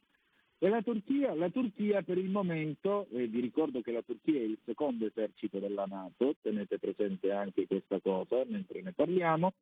[0.60, 1.34] E la Turchia?
[1.34, 5.58] La Turchia per il momento, e vi ricordo che la Turchia è il secondo esercito
[5.58, 9.52] della Nato, tenete presente anche questa cosa mentre ne parliamo,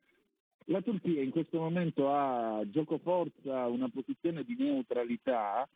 [0.68, 5.68] la Turchia in questo momento ha gioco forza una posizione di neutralità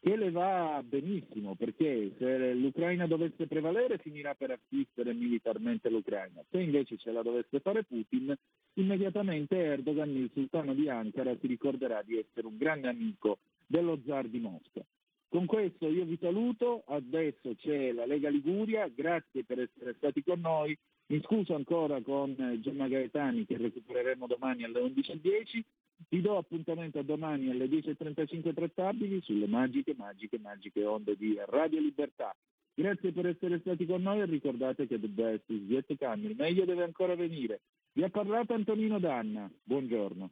[0.00, 6.60] che le va benissimo perché se l'Ucraina dovesse prevalere finirà per assistere militarmente l'Ucraina, se
[6.60, 8.34] invece ce la dovesse fare Putin,
[8.74, 14.28] immediatamente Erdogan, il sultano di Ankara, si ricorderà di essere un grande amico dello zar
[14.28, 14.84] di Mosca.
[15.28, 20.40] Con questo io vi saluto, adesso c'è la Lega Liguria, grazie per essere stati con
[20.40, 20.76] noi,
[21.10, 25.62] mi scuso ancora con eh, Gemma Gaetani che recupereremo domani alle 11.10.
[26.08, 31.80] Ti do appuntamento a domani alle 10.35 trattabili sulle magiche, magiche, magiche onde di Radio
[31.80, 32.34] Libertà.
[32.72, 36.64] Grazie per essere stati con noi e ricordate che the best is yet il meglio
[36.64, 37.60] deve ancora venire.
[37.92, 40.30] Vi ha parlato Antonino Danna, buongiorno.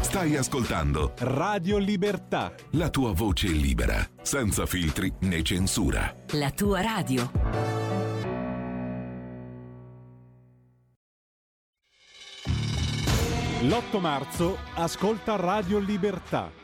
[0.00, 2.54] Stai ascoltando Radio Libertà.
[2.72, 6.14] La tua voce libera, senza filtri né censura.
[6.32, 7.30] La tua radio.
[13.62, 16.63] L'8 marzo ascolta Radio Libertà.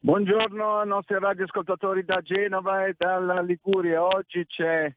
[0.00, 4.04] Buongiorno ai nostri radioascoltatori da Genova e dalla Liguria.
[4.04, 4.94] Oggi c'è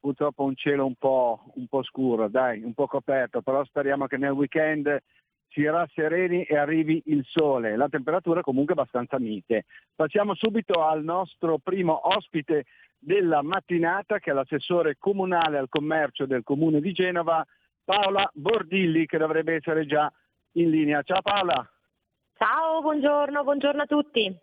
[0.00, 4.16] purtroppo un cielo un po', un po' scuro, dai, un po' coperto, però speriamo che
[4.16, 5.02] nel weekend
[5.50, 7.76] si rassereni e arrivi il sole.
[7.76, 9.66] La temperatura è comunque abbastanza mite.
[9.94, 12.64] Passiamo subito al nostro primo ospite
[12.98, 17.46] della mattinata, che è l'assessore comunale al commercio del comune di Genova,
[17.84, 20.12] Paola Bordilli, che dovrebbe essere già
[20.54, 21.02] in linea.
[21.02, 21.64] Ciao Paola.
[22.42, 24.34] Ciao, buongiorno, buongiorno a tutti.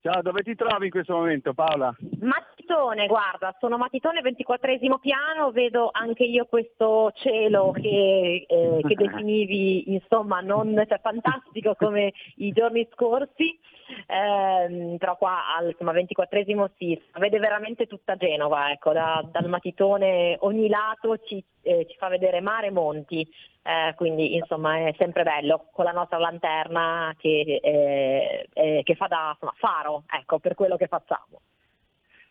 [0.00, 1.92] Ciao, dove ti trovi in questo momento Paola?
[2.20, 8.94] Ma matitone, guarda, sono matitone 24 piano, vedo anche io questo cielo che, eh, che
[8.94, 13.58] definivi insomma non cioè, fantastico come i giorni scorsi,
[14.06, 16.42] eh, però qua al insomma, 24
[16.76, 22.08] si vede veramente tutta Genova, ecco, da, dal matitone ogni lato ci, eh, ci fa
[22.08, 23.26] vedere mare e monti,
[23.62, 29.06] eh, quindi insomma è sempre bello con la nostra lanterna che, eh, eh, che fa
[29.06, 31.40] da insomma, faro ecco, per quello che facciamo.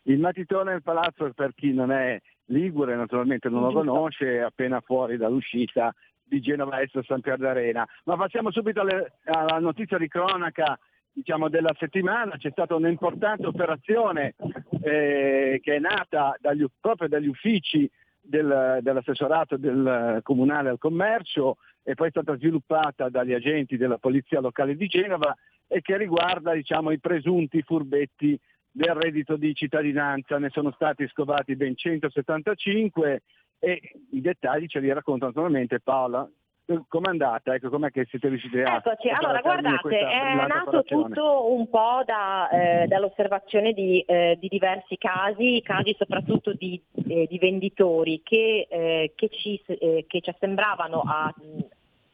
[0.06, 4.80] Il matitone del palazzo, per chi non è ligure, naturalmente non lo conosce, è appena
[4.80, 7.86] fuori dall'uscita di Genova Est San Pier d'Arena.
[8.04, 10.78] Ma passiamo subito alle, alla notizia di cronaca
[11.14, 12.36] diciamo, della settimana.
[12.36, 14.34] C'è stata un'importante operazione
[14.82, 17.90] eh, che è nata dagli, proprio dagli uffici
[18.20, 24.40] del, dell'assessorato del comunale al commercio e poi è stata sviluppata dagli agenti della polizia
[24.40, 25.34] locale di Genova
[25.66, 28.38] e che riguarda diciamo, i presunti furbetti
[28.70, 33.22] del reddito di cittadinanza, ne sono stati scovati ben 175
[33.58, 36.28] e i dettagli ce li racconta naturalmente Paola.
[36.88, 37.54] Com'è andata?
[37.54, 38.76] Ecco, com'è che siete riusciti a...
[38.76, 44.96] Eccoci, allora guardate, è nato tutto un po' da, eh, dall'osservazione di, eh, di, diversi
[44.96, 51.02] casi, casi soprattutto di, eh, di venditori che, eh, che, ci, eh, che, ci, sembravano
[51.06, 51.34] a,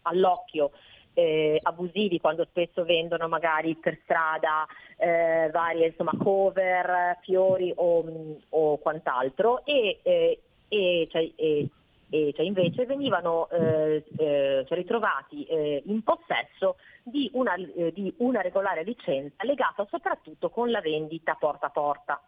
[0.03, 0.73] all'occhio
[1.15, 8.05] eh, abusivi quando spesso vendono magari per strada eh, varie insomma, cover, fiori o,
[8.49, 11.69] o quant'altro e, eh, e, cioè, e,
[12.11, 18.83] cioè invece venivano eh, eh, cioè ritrovati eh, in possesso di una, di una regolare
[18.83, 22.21] licenza legata soprattutto con la vendita porta a porta.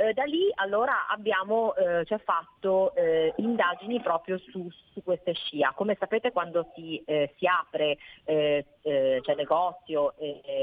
[0.00, 5.72] Eh, da lì allora abbiamo eh, cioè fatto eh, indagini proprio su, su, queste scia.
[5.74, 10.14] Come sapete quando si, eh, si apre eh, eh, cioè negozio,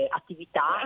[0.09, 0.77] attività,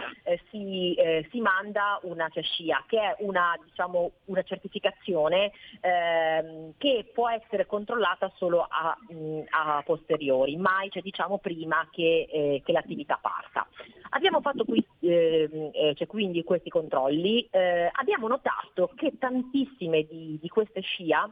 [0.50, 0.96] si,
[1.30, 7.68] si, manda una cioè, scia che è una, diciamo, una certificazione ehm, che può essere
[7.68, 13.68] controllata solo a, mh, a posteriori, mai cioè, diciamo, prima che, che, l'attività parta.
[14.10, 20.48] Abbiamo fatto qui, ehm, cioè, quindi questi controlli, abbiamo notato notato che tantissime di, di
[20.48, 21.30] queste scia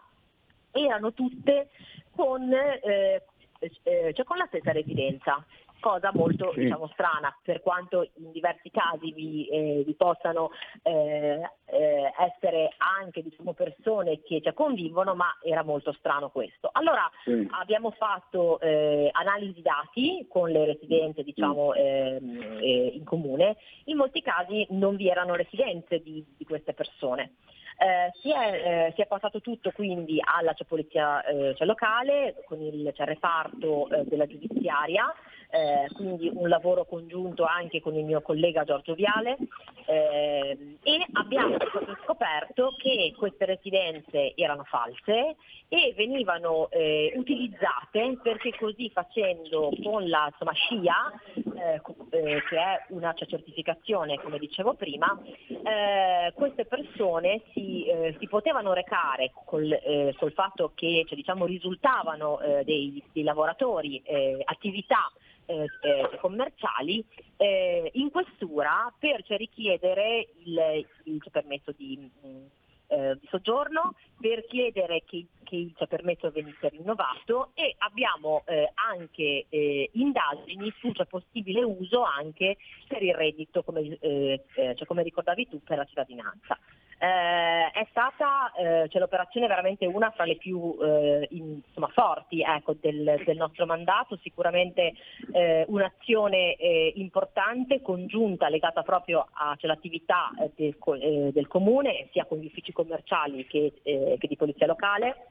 [0.72, 1.70] erano tutte
[2.16, 3.24] con, eh,
[3.60, 5.44] eh, cioè con la stessa residenza
[5.80, 6.62] cosa molto sì.
[6.62, 10.52] diciamo, strana, per quanto in diversi casi vi, eh, vi possano
[10.84, 16.70] eh, eh, essere anche diciamo, persone che cioè, convivono, ma era molto strano questo.
[16.72, 17.48] Allora sì.
[17.52, 24.22] abbiamo fatto eh, analisi dati con le residenze diciamo, ehm, eh, in comune, in molti
[24.22, 27.34] casi non vi erano residenze di, di queste persone.
[27.80, 32.42] Eh, si, è, eh, si, è, passato tutto quindi alla cioè, polizia eh, cioè, locale
[32.48, 35.14] con il cioè, reparto eh, della giudiziaria
[35.50, 39.38] eh, quindi un lavoro congiunto anche con il mio collega Giorgio Viale
[39.86, 41.58] eh, e abbiamo
[42.04, 45.36] scoperto che queste residenze erano false
[45.70, 52.86] e venivano eh, utilizzate perché così facendo con la insomma, SCIA, eh, eh, che è
[52.90, 55.18] una certificazione come dicevo prima,
[55.48, 57.86] eh, queste persone si,
[58.20, 59.78] si, potevano recare col,
[60.18, 64.02] col fatto che cioè, diciamo, risultavano dei, dei lavoratori
[64.46, 65.12] attività
[65.48, 67.04] eh, eh, commerciali
[67.38, 72.46] eh, in questura per cioè, richiedere il, il permesso di, mm,
[72.88, 78.72] eh, di, soggiorno, per chiedere che, che il cioè, permesso venisse rinnovato e abbiamo eh,
[78.76, 85.48] anche eh, indagini sul cioè, possibile uso anche per il reddito, come, cioè, come ricordavi
[85.48, 86.60] tu, per la cittadinanza.
[87.00, 92.42] Eh, è stata eh, cioè, l'operazione veramente una fra le più eh, in, insomma, forti
[92.42, 94.94] ecco, del, del, nostro mandato, sicuramente
[95.32, 102.48] eh, un'azione eh, importante, congiunta, legata proprio all'attività cioè, del, del, comune, sia con gli
[102.48, 105.28] uffici commerciali che, che di polizia locale,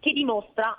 [0.00, 0.74] che dimostra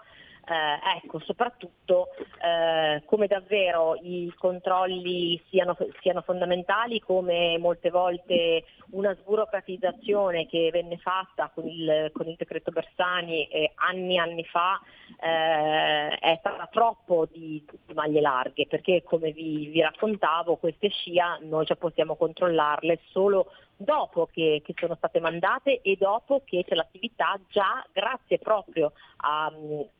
[0.47, 2.09] eh, ecco, soprattutto
[2.43, 10.97] eh, come davvero i controlli siano, siano, fondamentali, come molte volte una sburocratizzazione che venne
[10.97, 14.79] fatta con il, con il decreto Bersani eh, anni e anni fa
[15.19, 21.39] eh, è stata troppo di, di, maglie larghe, perché come vi, vi raccontavo queste scia
[21.41, 26.75] noi già possiamo controllarle solo dopo che, che, sono state mandate e dopo che c'è
[26.75, 29.51] l'attività già grazie proprio a,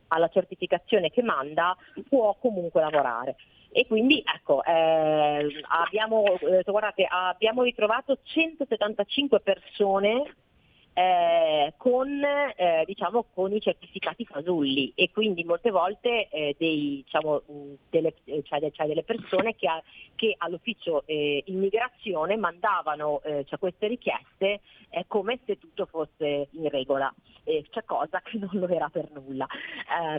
[0.10, 1.76] alla certificazione che manda
[2.08, 3.36] può comunque lavorare.
[3.72, 10.34] E quindi ecco, eh, abbiamo, eh, guardate, abbiamo ritrovato 175 persone
[10.98, 17.42] eh, con, eh, diciamo, con, i certificati fasulli e quindi molte volte eh, dei, diciamo,
[17.90, 19.84] delle, cioè, cioè delle, persone che, a,
[20.16, 26.70] che all'ufficio eh, immigrazione mandavano eh, cioè queste richieste eh, come se tutto fosse in
[26.70, 29.46] regola, cioè cosa che non lo era per nulla.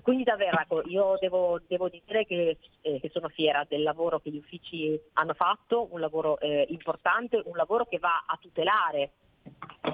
[0.03, 4.37] quindi davvero ecco, io devo, devo dire che, che, sono fiera del lavoro che gli
[4.37, 9.13] uffici hanno fatto, un lavoro importante, un lavoro che va a tutelare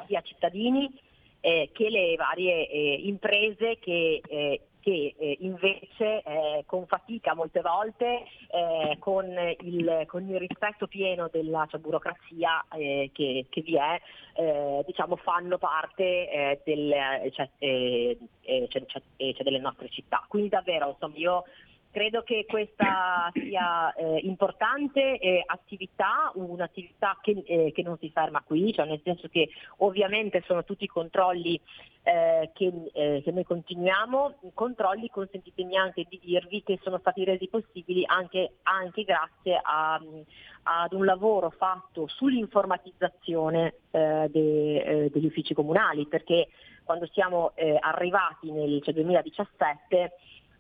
[0.07, 0.91] sia cittadini
[1.43, 7.61] eh, che le varie eh, imprese che, eh, che eh, invece eh, con fatica molte
[7.61, 9.27] volte, eh, con
[9.61, 13.11] il, con, il, rispetto pieno della cioè, burocrazia che,
[13.49, 16.95] che, vi è, diciamo, fanno parte del,
[17.33, 20.25] cioè, cioè, cioè, delle nostre città.
[20.29, 21.45] Quindi davvero insomma, io
[21.93, 28.41] Credo che questa sia eh, importante eh, attività, un'attività che, eh, che, non si ferma
[28.41, 31.61] qui, cioè nel senso che ovviamente sono tutti controlli
[32.03, 37.47] eh, che, eh, che, noi continuiamo, controlli consentitemi anche di dirvi che sono stati resi
[37.49, 40.01] possibili anche, anche grazie a,
[40.63, 46.49] ad un lavoro fatto sull'informatizzazione eh, de, degli uffici comunali, perché
[46.85, 50.13] quando siamo arrivati nel cioè 2017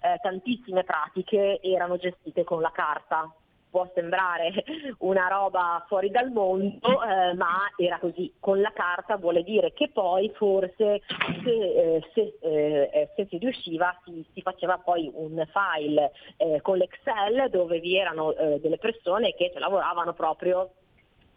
[0.02, 3.32] eh, tantissime pratiche erano gestite con la carta.
[3.70, 4.52] Può sembrare
[4.98, 8.30] una roba fuori dal mondo, eh, ma era così.
[8.38, 11.00] Con la carta vuole dire che poi forse
[11.42, 16.76] se, eh, se, eh, se si riusciva si, si, faceva poi un file eh, con
[16.76, 20.72] l'Excel dove vi erano eh, delle persone che lavoravano proprio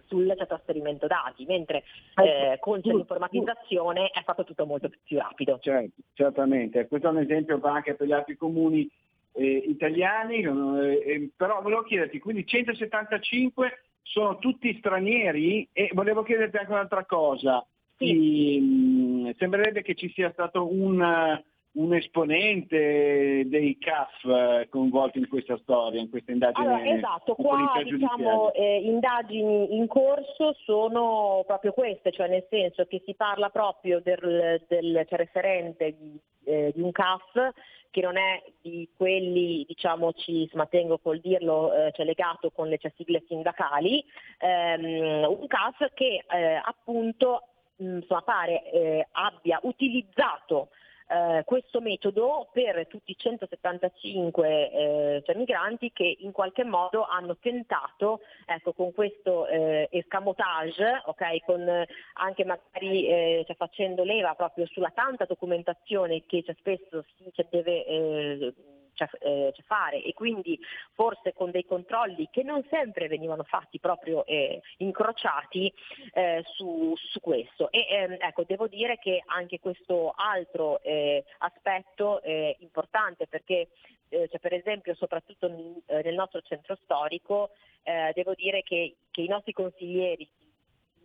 [0.07, 1.83] sul trasferimento dati, mentre
[2.15, 5.59] eh, con l'informatizzazione è stato tutto molto più rapido.
[5.61, 8.89] Certo, certamente, questo è un esempio anche per gli altri comuni
[9.33, 16.71] eh, italiani, eh, però volevo chiederti, quindi 175 sono tutti stranieri e volevo chiederti anche
[16.71, 17.65] un'altra cosa.
[17.97, 18.59] Sì.
[18.59, 21.41] Mh, sembrerebbe che ci sia stato un
[21.75, 26.67] un esponente dei CAF eh, coinvolti in questa storia, in questa indagine.
[26.67, 33.01] Allora, esatto, qua diciamo, eh, indagini in corso sono proprio queste, cioè nel senso che
[33.05, 37.51] si parla proprio del, del cioè referente di, eh, di, un CAF
[37.89, 42.77] che non è di quelli, diciamo, ci smatengo col dirlo, eh, cioè legato con le
[42.77, 44.03] cioè, sigle sindacali,
[44.39, 47.47] ehm, un CAF che eh, appunto
[47.77, 50.69] mh, insomma, pare eh, abbia utilizzato
[51.07, 57.37] eh, questo metodo per tutti i 175 eh, cioè migranti che in qualche modo hanno
[57.37, 64.65] tentato ecco, con questo eh, escamotage, okay, con anche magari eh, cioè facendo leva proprio
[64.67, 68.53] sulla tanta documentazione che cioè, spesso si deve
[69.19, 70.59] eh, fare e quindi
[70.93, 75.71] forse con dei controlli che non sempre venivano fatti proprio eh, incrociati
[76.13, 77.71] eh, su, su, questo.
[77.71, 83.69] E ehm, ecco, devo dire che anche questo altro eh, aspetto è importante perché
[84.09, 87.51] eh, cioè, per esempio soprattutto nel, eh, nostro centro storico
[88.15, 90.27] devo dire che, che i nostri consiglieri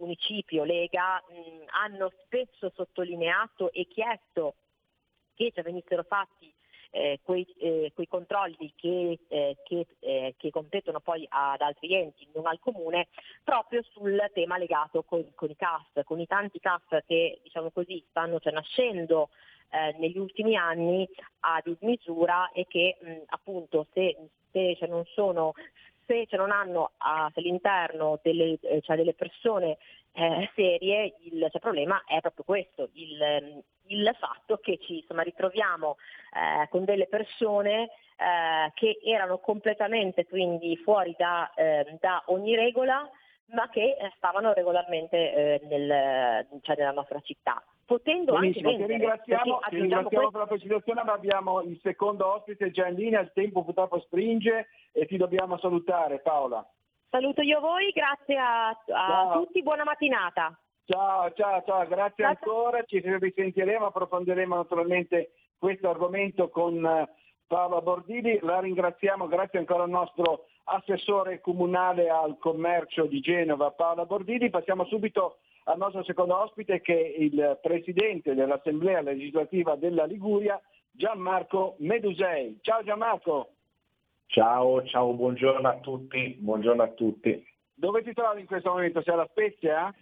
[0.01, 4.55] municipio, Lega, mh, hanno spesso sottolineato e chiesto
[5.34, 6.53] che cioè, venissero fatti
[6.91, 12.28] eh, quei, eh, quei, controlli che, eh, che, eh, che, competono poi ad altri enti,
[12.34, 13.09] non al comune,
[13.45, 18.05] proprio sul tema legato con, con i CAF, con i tanti CAF che diciamo così,
[18.11, 19.30] stanno cioè, nascendo
[19.70, 21.09] eh, negli ultimi anni
[21.41, 24.16] a dismisura e che mh, appunto se,
[24.51, 25.55] se cioè, non sono
[26.07, 29.78] se cioè, non hanno all'interno delle, eh, cioè, delle persone
[30.12, 35.96] eh, serie, il cioè, problema è proprio questo, il, il fatto che ci insomma, ritroviamo
[36.32, 37.82] eh, con delle persone
[38.16, 43.08] eh, che erano completamente quindi fuori da, eh, da ogni regola
[43.52, 47.62] ma che eh, stavano regolarmente eh, nel, cioè nella nostra città.
[47.84, 52.34] Potendo Benissimo, anche vendere, ti ringraziamo, ti ringraziamo per la precisazione, ma abbiamo il secondo
[52.34, 56.64] ospite già in linea, il tempo purtroppo stringe e ti dobbiamo salutare Paola.
[57.11, 60.56] Saluto io voi, grazie a, a tutti, buona mattinata.
[60.84, 62.24] Ciao, ciao, ciao, grazie, grazie.
[62.24, 67.08] ancora, ci risentiremo, approfondiremo naturalmente questo argomento con eh,
[67.48, 74.06] Paola Bordini, la ringraziamo, grazie ancora al nostro assessore comunale al commercio di Genova Paola
[74.06, 80.61] Bordini, passiamo subito al nostro secondo ospite che è il presidente dell'Assemblea legislativa della Liguria,
[80.92, 82.58] Gianmarco Medusei.
[82.62, 83.54] Ciao Gianmarco.
[84.30, 87.44] Ciao, ciao, buongiorno a tutti, buongiorno a tutti.
[87.74, 89.02] Dove ti trovi in questo momento?
[89.02, 89.92] Sei alla Spezia?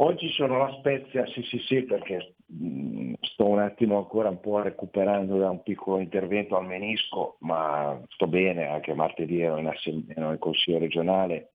[0.00, 4.60] Oggi sono alla Spezia, sì sì sì, perché mh, sto un attimo ancora un po'
[4.60, 10.16] recuperando da un piccolo intervento al menisco, ma sto bene, anche martedì ero in, assemblea,
[10.16, 11.52] ero in consiglio regionale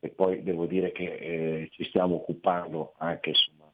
[0.00, 3.70] e poi devo dire che eh, ci stiamo occupando anche insomma,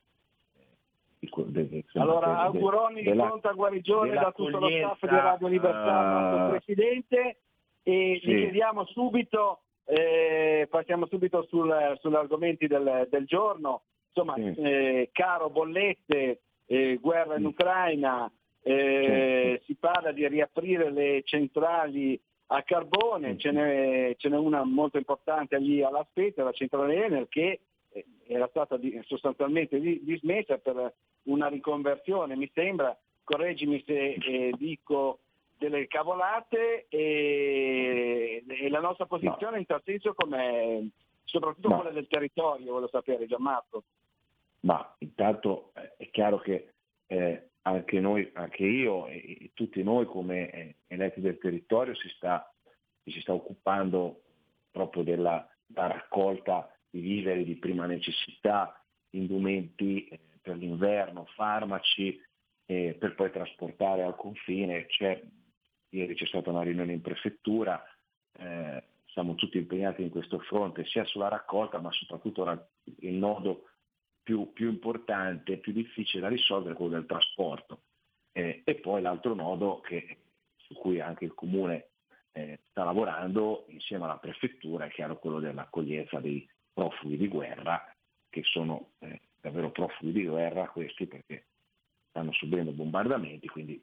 [1.47, 6.51] de, de, allora, auguroni di pronta guarigione da tutto lo staff di Radio Libertà, uh,
[6.51, 7.37] Presidente,
[7.83, 8.31] e sì.
[8.31, 14.61] gli chiediamo subito, eh, passiamo subito sul, sugli argomenti del, del giorno, insomma, sì.
[14.61, 18.31] eh, caro bollette, eh, guerra in Ucraina,
[18.63, 24.99] eh, si parla di riaprire le centrali a carbone, ce n'è, ce n'è, una molto
[24.99, 27.61] importante lì alla Spezia, la centrale Enel, che
[27.91, 35.21] eh, era stata sostanzialmente dismessa per una riconversione, mi sembra, correggimi se eh, dico
[35.63, 39.59] delle cavolate e, e, la nostra posizione no.
[39.59, 40.91] in tal senso come
[41.25, 41.77] soprattutto no.
[41.77, 43.85] quella del territorio, voglio sapere Gianmarco.
[44.61, 46.73] Ma intanto eh, è chiaro che
[47.07, 52.09] eh, anche noi, anche io e, e tutti noi come eh, eletti del territorio si
[52.09, 52.53] sta,
[53.05, 54.23] si sta occupando
[54.71, 62.21] proprio della raccolta di viveri di prima necessità, indumenti eh, per l'inverno, farmaci,
[62.67, 64.87] eh, per poi trasportare al confine.
[64.87, 65.23] C'è,
[65.93, 67.83] ieri c'è stata una riunione in prefettura,
[68.39, 72.69] eh, siamo tutti impegnati in questo fronte, sia sulla raccolta ma soprattutto
[73.01, 73.69] il nodo
[74.23, 77.83] più, più importante, più difficile da risolvere, quello del trasporto.
[78.33, 80.19] Eh, e poi l'altro nodo che,
[80.57, 81.89] su cui anche il Comune
[82.33, 87.95] eh, sta lavorando insieme alla prefettura è chiaro quello dell'accoglienza dei profughi di guerra,
[88.31, 91.49] che sono eh, davvero profughi di guerra questi perché
[92.09, 93.83] stanno subendo bombardamenti, quindi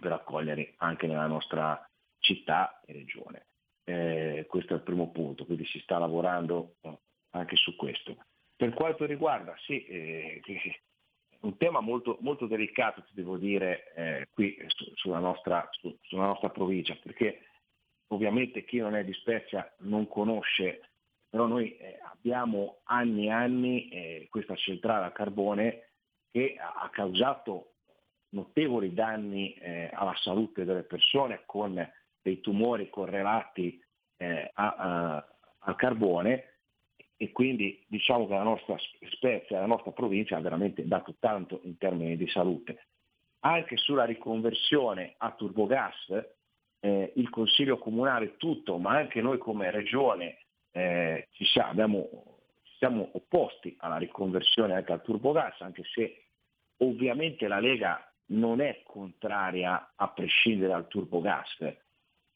[0.00, 1.88] per accogliere anche nella nostra
[2.18, 3.46] città e regione.
[3.84, 6.98] Eh, questo è il primo punto, quindi si sta lavorando eh,
[7.30, 8.16] anche su questo.
[8.56, 10.40] Per quanto riguarda, sì, eh,
[11.40, 16.26] un tema molto, molto, delicato, ti devo dire, eh, qui su, sulla, nostra, su, sulla,
[16.26, 17.46] nostra, provincia, perché
[18.08, 20.90] ovviamente chi non è di Spezia non conosce,
[21.28, 25.90] però noi eh, abbiamo anni e anni eh, questa centrale a carbone
[26.30, 27.69] che ha causato
[28.30, 31.74] notevoli danni eh, alla salute delle persone con
[32.22, 33.82] dei tumori correlati
[34.16, 35.28] eh, a, a,
[35.60, 36.50] al carbone
[37.16, 38.76] e quindi diciamo che la nostra
[39.10, 42.86] Spezia, la nostra provincia ha veramente dato tanto in termini di salute.
[43.40, 46.08] Anche sulla riconversione a turbogas
[46.80, 50.38] eh, il Consiglio Comunale tutto, ma anche noi come Regione
[50.72, 52.08] eh, ci, siamo, abbiamo,
[52.62, 56.24] ci siamo opposti alla riconversione anche al turbogas, anche se
[56.78, 61.56] ovviamente la Lega non è contraria a prescindere dal turbogas,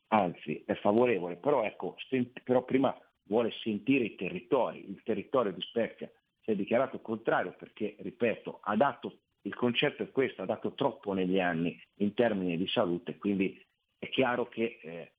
[0.09, 5.63] anzi è favorevole, però, ecco, sent- però prima vuole sentire i territori, il territorio di
[5.63, 10.75] Spezia si è dichiarato contrario perché, ripeto, ha dato, il concetto è questo, ha dato
[10.75, 13.61] troppo negli anni in termini di salute, quindi
[13.99, 15.13] è chiaro che eh,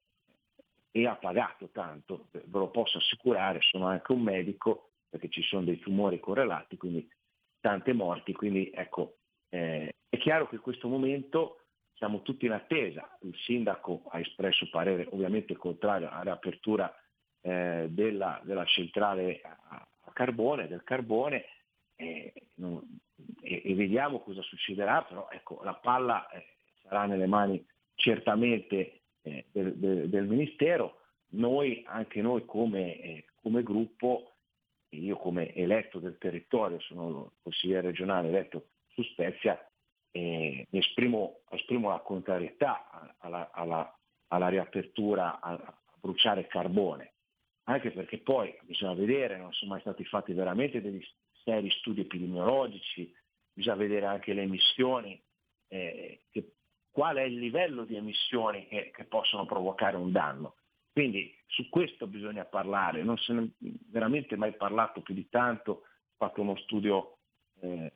[0.96, 5.66] e ha pagato tanto, ve lo posso assicurare, sono anche un medico perché ci sono
[5.66, 7.06] dei tumori correlati, quindi
[7.60, 9.18] tante morti, quindi ecco,
[9.56, 11.62] eh, è chiaro che in questo momento
[11.94, 16.94] siamo tutti in attesa, il sindaco ha espresso parere ovviamente contrario alla riapertura
[17.40, 21.46] eh, della, della, centrale a, carbone, del carbone,
[21.96, 22.82] eh, non,
[23.42, 26.46] e, e, vediamo cosa succederà, però ecco, la palla eh,
[26.82, 31.00] sarà nelle mani certamente eh, del, del, del, Ministero,
[31.30, 34.34] noi, anche noi come, eh, come gruppo,
[34.90, 39.60] io come eletto del territorio, sono consigliere regionale eletto su Spezia,
[40.12, 47.14] eh, esprimo, esprimo, la contrarietà alla, alla, alla riapertura a, a, bruciare carbone,
[47.64, 51.04] anche perché poi bisogna vedere, non sono mai stati fatti veramente degli
[51.44, 53.14] seri studi epidemiologici,
[53.52, 55.22] bisogna vedere anche le emissioni,
[55.68, 56.54] eh, che,
[56.92, 60.56] qual è il livello di emissioni che, che, possono provocare un danno.
[60.94, 65.82] Quindi su questo bisogna parlare, non se ne è veramente mai parlato più di tanto,
[66.16, 67.18] fatto uno studio
[67.62, 67.92] eh,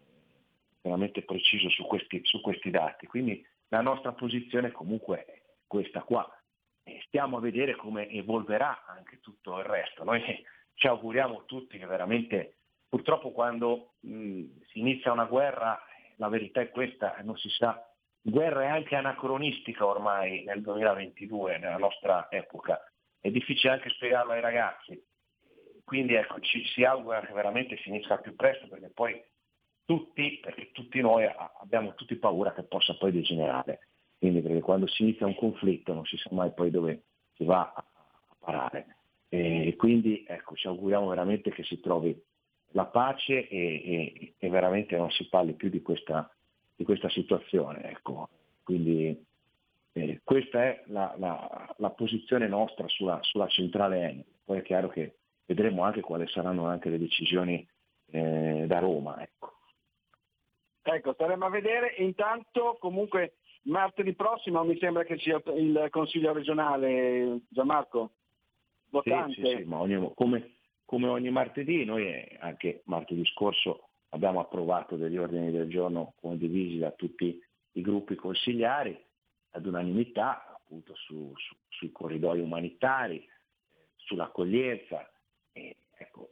[0.81, 3.07] veramente preciso su questi, su questi dati.
[3.07, 6.27] Quindi la nostra posizione comunque è questa qua.
[6.83, 10.03] E stiamo a vedere come evolverà anche tutto il resto.
[10.03, 10.21] Noi
[10.73, 12.57] ci auguriamo tutti che veramente,
[12.87, 15.79] purtroppo quando mh, si inizia una guerra,
[16.15, 17.85] la verità è questa, non si sa,
[18.21, 22.81] guerra è anche anacronistica ormai nel 2022, nella nostra epoca.
[23.19, 25.01] È difficile anche spiegarlo ai ragazzi.
[25.83, 29.21] Quindi ecco, ci si augura che veramente finisca più presto perché poi
[29.89, 31.27] tutti, perché tutti noi
[31.61, 33.87] abbiamo tutti paura che possa poi degenerare.
[34.19, 37.73] Quindi perché quando si inizia un conflitto non si sa mai poi dove si va
[37.73, 37.83] a,
[38.37, 38.97] parare.
[39.29, 42.15] E quindi ecco, ci auguriamo veramente che si trovi
[42.73, 46.31] la pace e, e, e veramente non si parli più di questa,
[46.75, 47.89] di questa situazione.
[47.89, 48.29] Ecco.
[48.61, 49.25] Quindi
[49.93, 54.25] eh, questa è la, la, la, posizione nostra sulla, sulla centrale Enel.
[54.45, 55.15] Poi è chiaro che
[55.47, 57.67] vedremo anche quali saranno anche le decisioni
[58.11, 59.19] eh, da Roma.
[59.23, 59.48] Ecco.
[60.95, 61.95] Ecco, staremo a vedere.
[61.97, 68.11] Intanto comunque martedì prossimo mi sembra che sia il Consiglio regionale, Gianmarco.
[68.89, 69.33] Votante.
[69.33, 70.55] Sì, sì, sì, ma ogni, come,
[70.85, 76.89] come, ogni martedì, noi anche martedì scorso abbiamo approvato degli ordini del giorno condivisi da
[76.91, 77.39] tutti
[77.73, 78.99] i gruppi consigliari
[79.51, 83.23] ad unanimità appunto su, su, sui corridoi umanitari,
[83.95, 85.07] sull'accoglienza.
[85.51, 86.29] E, ecco,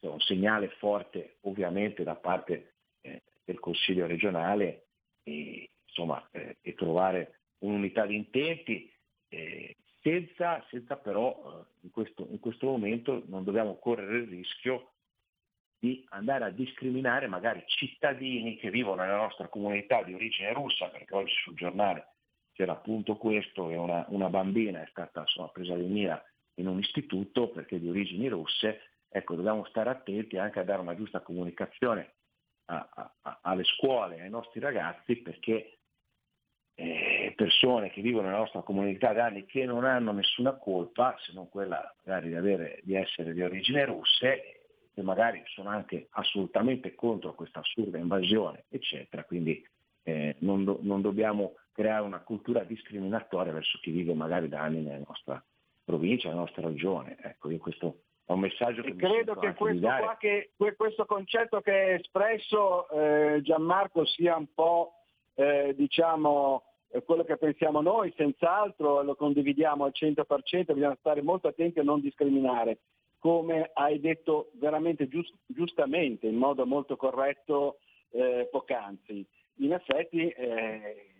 [0.00, 4.86] un segnale forte ovviamente da parte eh, del Consiglio regionale
[5.22, 8.92] e, insomma, eh, e trovare un'unità di intenti
[9.28, 14.90] eh, senza, senza, però eh, in questo, in questo momento non dobbiamo correre il rischio
[15.78, 21.14] di andare a discriminare magari cittadini che vivono nella nostra comunità di origine russa, perché
[21.14, 22.08] oggi sul giornale
[22.52, 26.22] c'era appunto questo che una, una bambina è stata insomma, presa di mira
[26.54, 30.96] in un istituto perché di origini russe, ecco dobbiamo stare attenti anche a dare una
[30.96, 32.14] giusta comunicazione
[32.66, 35.78] a, a, alle scuole, ai nostri ragazzi, perché
[36.74, 41.32] eh, persone che vivono nella nostra comunità da anni che non hanno nessuna colpa, se
[41.32, 44.60] non quella magari di, avere, di essere di origine russe,
[44.92, 49.24] che magari sono anche assolutamente contro questa assurda invasione, eccetera.
[49.24, 49.64] Quindi
[50.04, 54.82] eh, non, do, non, dobbiamo creare una cultura discriminatoria verso chi vive magari da anni
[54.82, 55.44] nella nostra
[55.82, 57.16] provincia, nella nostra regione.
[57.20, 59.88] Ecco, io questo è un messaggio che credo che questo,
[60.18, 64.94] che questo, concetto che è espresso eh, Gianmarco sia un po'
[65.34, 71.48] eh, diciamo eh, quello che pensiamo noi, senz'altro lo condividiamo al 100%, bisogna stare molto
[71.48, 72.78] attenti a non discriminare,
[73.18, 77.78] come hai detto veramente giust- giustamente, in modo molto corretto
[78.10, 79.26] eh, poc'anzi.
[79.58, 81.13] In effetti eh,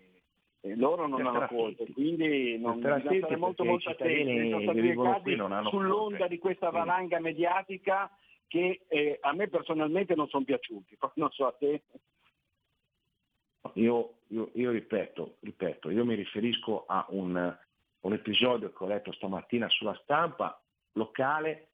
[0.77, 4.51] loro non hanno colpe, quindi non bisogna stare molto molto attenti,
[5.69, 6.29] sull'onda colpe.
[6.29, 8.11] di questa valanga mediatica
[8.47, 11.83] che eh, a me personalmente non sono piaciuti, non so a te.
[13.75, 17.57] Io, io, io ripeto, ripeto, io mi riferisco a un,
[18.01, 20.63] un, episodio che ho letto stamattina sulla stampa
[20.93, 21.71] locale,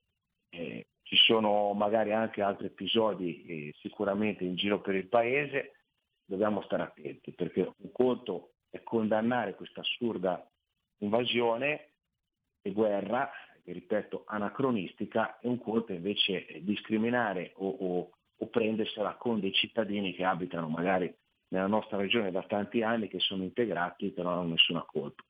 [0.51, 5.73] eh, ci sono magari anche altri episodi eh, sicuramente in giro per il paese,
[6.25, 10.49] dobbiamo stare attenti perché un conto è condannare questa assurda
[10.99, 11.91] invasione
[12.63, 13.31] e guerra,
[13.63, 20.15] che ripeto anacronistica, e un conto invece discriminare o, o, o prendersela con dei cittadini
[20.15, 21.13] che abitano magari
[21.49, 25.23] nella nostra regione da tanti anni, che sono integrati e non hanno nessuna colpa.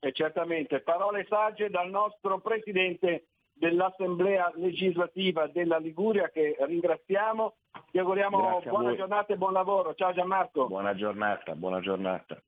[0.00, 3.26] E certamente, parole sagge dal nostro Presidente
[3.58, 7.54] dell'Assemblea legislativa della Liguria che ringraziamo.
[7.90, 9.94] Ti auguriamo buona giornata e buon lavoro.
[9.94, 10.66] Ciao Gianmarco.
[10.66, 12.40] Buona giornata, buona giornata.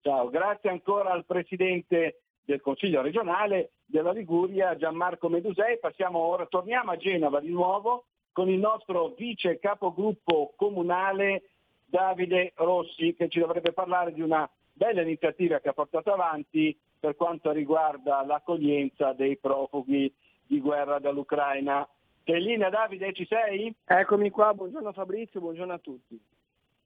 [0.00, 5.78] Ciao, grazie ancora al Presidente del Consiglio regionale della Liguria, Gianmarco Medusei.
[5.78, 11.50] Passiamo ora, torniamo a Genova di nuovo con il nostro vice capogruppo comunale
[11.84, 17.16] Davide Rossi che ci dovrebbe parlare di una bella iniziativa che ha portato avanti per
[17.16, 20.12] quanto riguarda l'accoglienza dei profughi
[20.46, 21.86] di guerra dall'Ucraina.
[22.24, 23.74] Sei in linea Davide, ci sei?
[23.84, 26.20] Eccomi qua, buongiorno Fabrizio, buongiorno a tutti.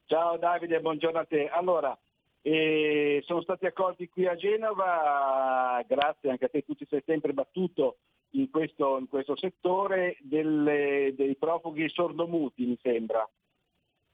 [0.06, 1.48] Ciao Davide, buongiorno a te.
[1.48, 1.96] Allora,
[2.42, 7.32] eh, sono stati accolti qui a Genova, grazie anche a te, tu ti sei sempre
[7.32, 7.98] battuto
[8.30, 13.28] in questo, in questo settore delle, dei profughi sordomuti, mi sembra.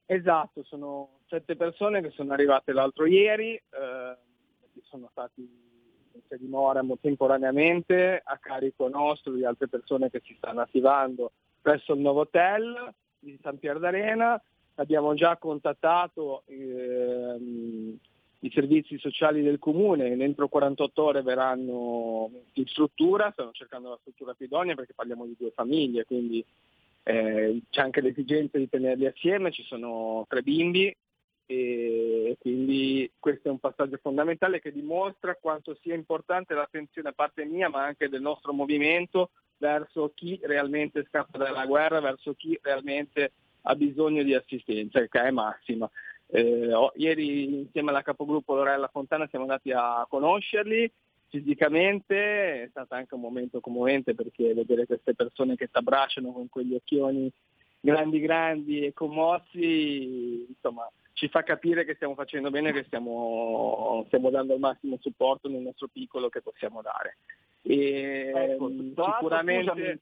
[0.06, 4.16] Esatto, sono sette persone che sono arrivate l'altro ieri, eh,
[4.82, 5.75] sono stati
[6.26, 11.30] messa dimora temporaneamente a carico nostro di altre persone che si stanno attivando
[11.60, 14.40] presso il nuovo hotel di San Pier d'Arena.
[14.74, 17.96] Abbiamo già contattato ehm,
[18.40, 24.34] i servizi sociali del comune, entro 48 ore verranno in struttura, stanno cercando la struttura
[24.34, 26.44] più idonea perché parliamo di due famiglie, quindi
[27.04, 30.94] eh, c'è anche l'esigenza di tenerli assieme, ci sono tre bimbi
[31.46, 37.44] e quindi questo è un passaggio fondamentale che dimostra quanto sia importante l'attenzione a parte
[37.44, 43.32] mia ma anche del nostro movimento verso chi realmente scappa dalla guerra, verso chi realmente
[43.62, 45.88] ha bisogno di assistenza, che è massima.
[46.28, 50.90] Eh, oh, ieri insieme alla capogruppo Lorella Fontana siamo andati a conoscerli
[51.28, 56.48] fisicamente, è stato anche un momento commovente perché vedere queste persone che ti abbracciano con
[56.48, 57.30] quegli occhioni
[57.80, 64.28] grandi grandi e commossi, insomma, ci fa capire che stiamo facendo bene, che stiamo, stiamo
[64.28, 67.16] dando il massimo supporto nel nostro piccolo che possiamo dare.
[67.62, 69.70] E, ecco, sicuramente...
[69.70, 70.00] Scusami,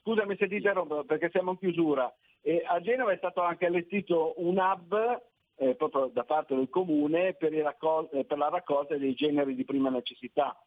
[0.00, 2.10] scusami, se ti interrompo perché siamo in chiusura.
[2.40, 5.22] E a Genova è stato anche allestito un hub
[5.56, 9.66] eh, proprio da parte del comune per, raccol- eh, per, la raccolta dei generi di
[9.66, 10.58] prima necessità.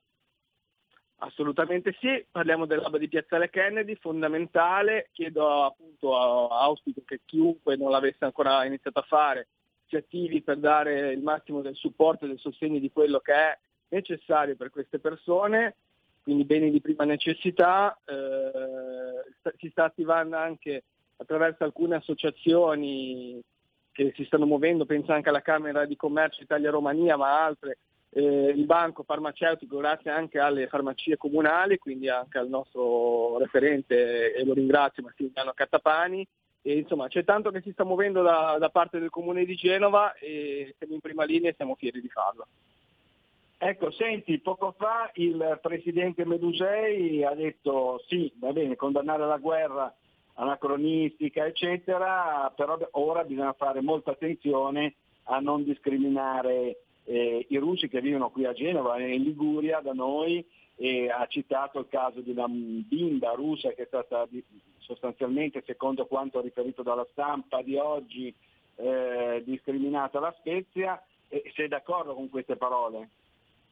[1.19, 8.25] Assolutamente sì, parliamo dell'hub di Piazzale Kennedy, fondamentale, chiedo appunto, auspico che chiunque non l'avesse
[8.25, 9.47] ancora iniziato a fare
[9.87, 13.57] si attivi per dare il massimo del supporto e del sostegno di quello che è
[13.89, 15.75] necessario per queste persone,
[16.23, 20.83] quindi beni di prima necessità, eh, si sta attivando anche
[21.17, 23.41] attraverso alcune associazioni
[23.91, 27.77] che si stanno muovendo, penso anche alla Camera di Commercio Italia-Romania, ma altre,
[28.09, 34.43] eh, il banco farmaceutico grazie anche alle farmacie comunali, quindi anche al nostro referente, e
[34.43, 36.27] lo ringrazio, Massimiliano Cattapani.
[36.67, 40.15] E, insomma, c'è tanto che si sta muovendo da, da parte del comune di Genova
[40.15, 42.47] e siamo in prima linea e siamo fieri di farlo.
[43.59, 49.93] Ecco, senti, poco fa il presidente Medusei ha detto sì, va bene, condannare la guerra
[50.33, 58.01] anacronistica, eccetera, però ora bisogna fare molta attenzione a non discriminare eh, i russi che
[58.01, 60.43] vivono qui a Genova e in Liguria da noi
[60.75, 64.27] e ha citato il caso di una bimba russa che è stata
[64.79, 68.33] sostanzialmente, secondo quanto riferito dalla stampa di oggi,
[68.75, 71.01] eh, discriminata alla Spezia.
[71.27, 73.09] E sei d'accordo con queste parole?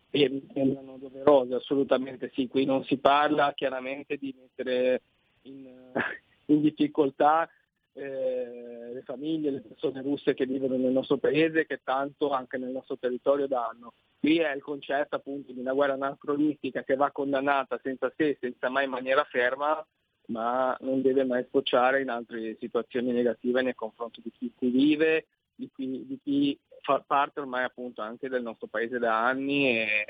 [0.09, 2.47] E mi sembrano doverose, assolutamente sì.
[2.47, 5.01] Qui non si parla chiaramente di mettere
[5.43, 5.69] in,
[6.47, 7.49] in difficoltà
[7.93, 12.71] eh, le famiglie, le persone russe che vivono nel nostro paese, che tanto anche nel
[12.71, 13.93] nostro territorio danno.
[14.23, 18.69] Qui è il concetto appunto di una guerra anacronistica che va condannata senza se, senza
[18.69, 19.85] mai in maniera ferma,
[20.27, 25.25] ma non deve mai sfociare in altre situazioni negative nei confronti di chi qui vive,
[25.53, 30.05] di chi, di chi fa parte ormai appunto anche del nostro paese da anni e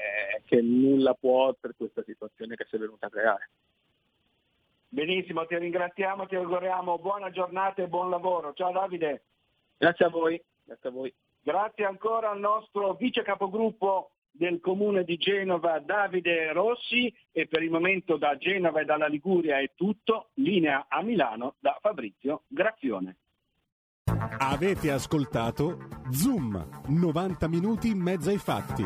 [0.46, 3.50] che nulla può per questa situazione che si è venuta a creare.
[4.90, 8.54] Benissimo, ti ringraziamo, ti auguriamo buona giornata e buon lavoro.
[8.54, 9.24] Ciao Davide.
[9.76, 10.40] Grazie a voi.
[10.66, 11.12] Grazie a voi.
[11.46, 17.70] Grazie ancora al nostro vice capogruppo del comune di Genova Davide Rossi e per il
[17.70, 20.30] momento da Genova e dalla Liguria è tutto.
[20.36, 23.18] Linea a Milano da Fabrizio Grazione.
[24.38, 25.78] Avete ascoltato
[26.12, 28.84] Zoom, 90 minuti in mezzo ai fatti.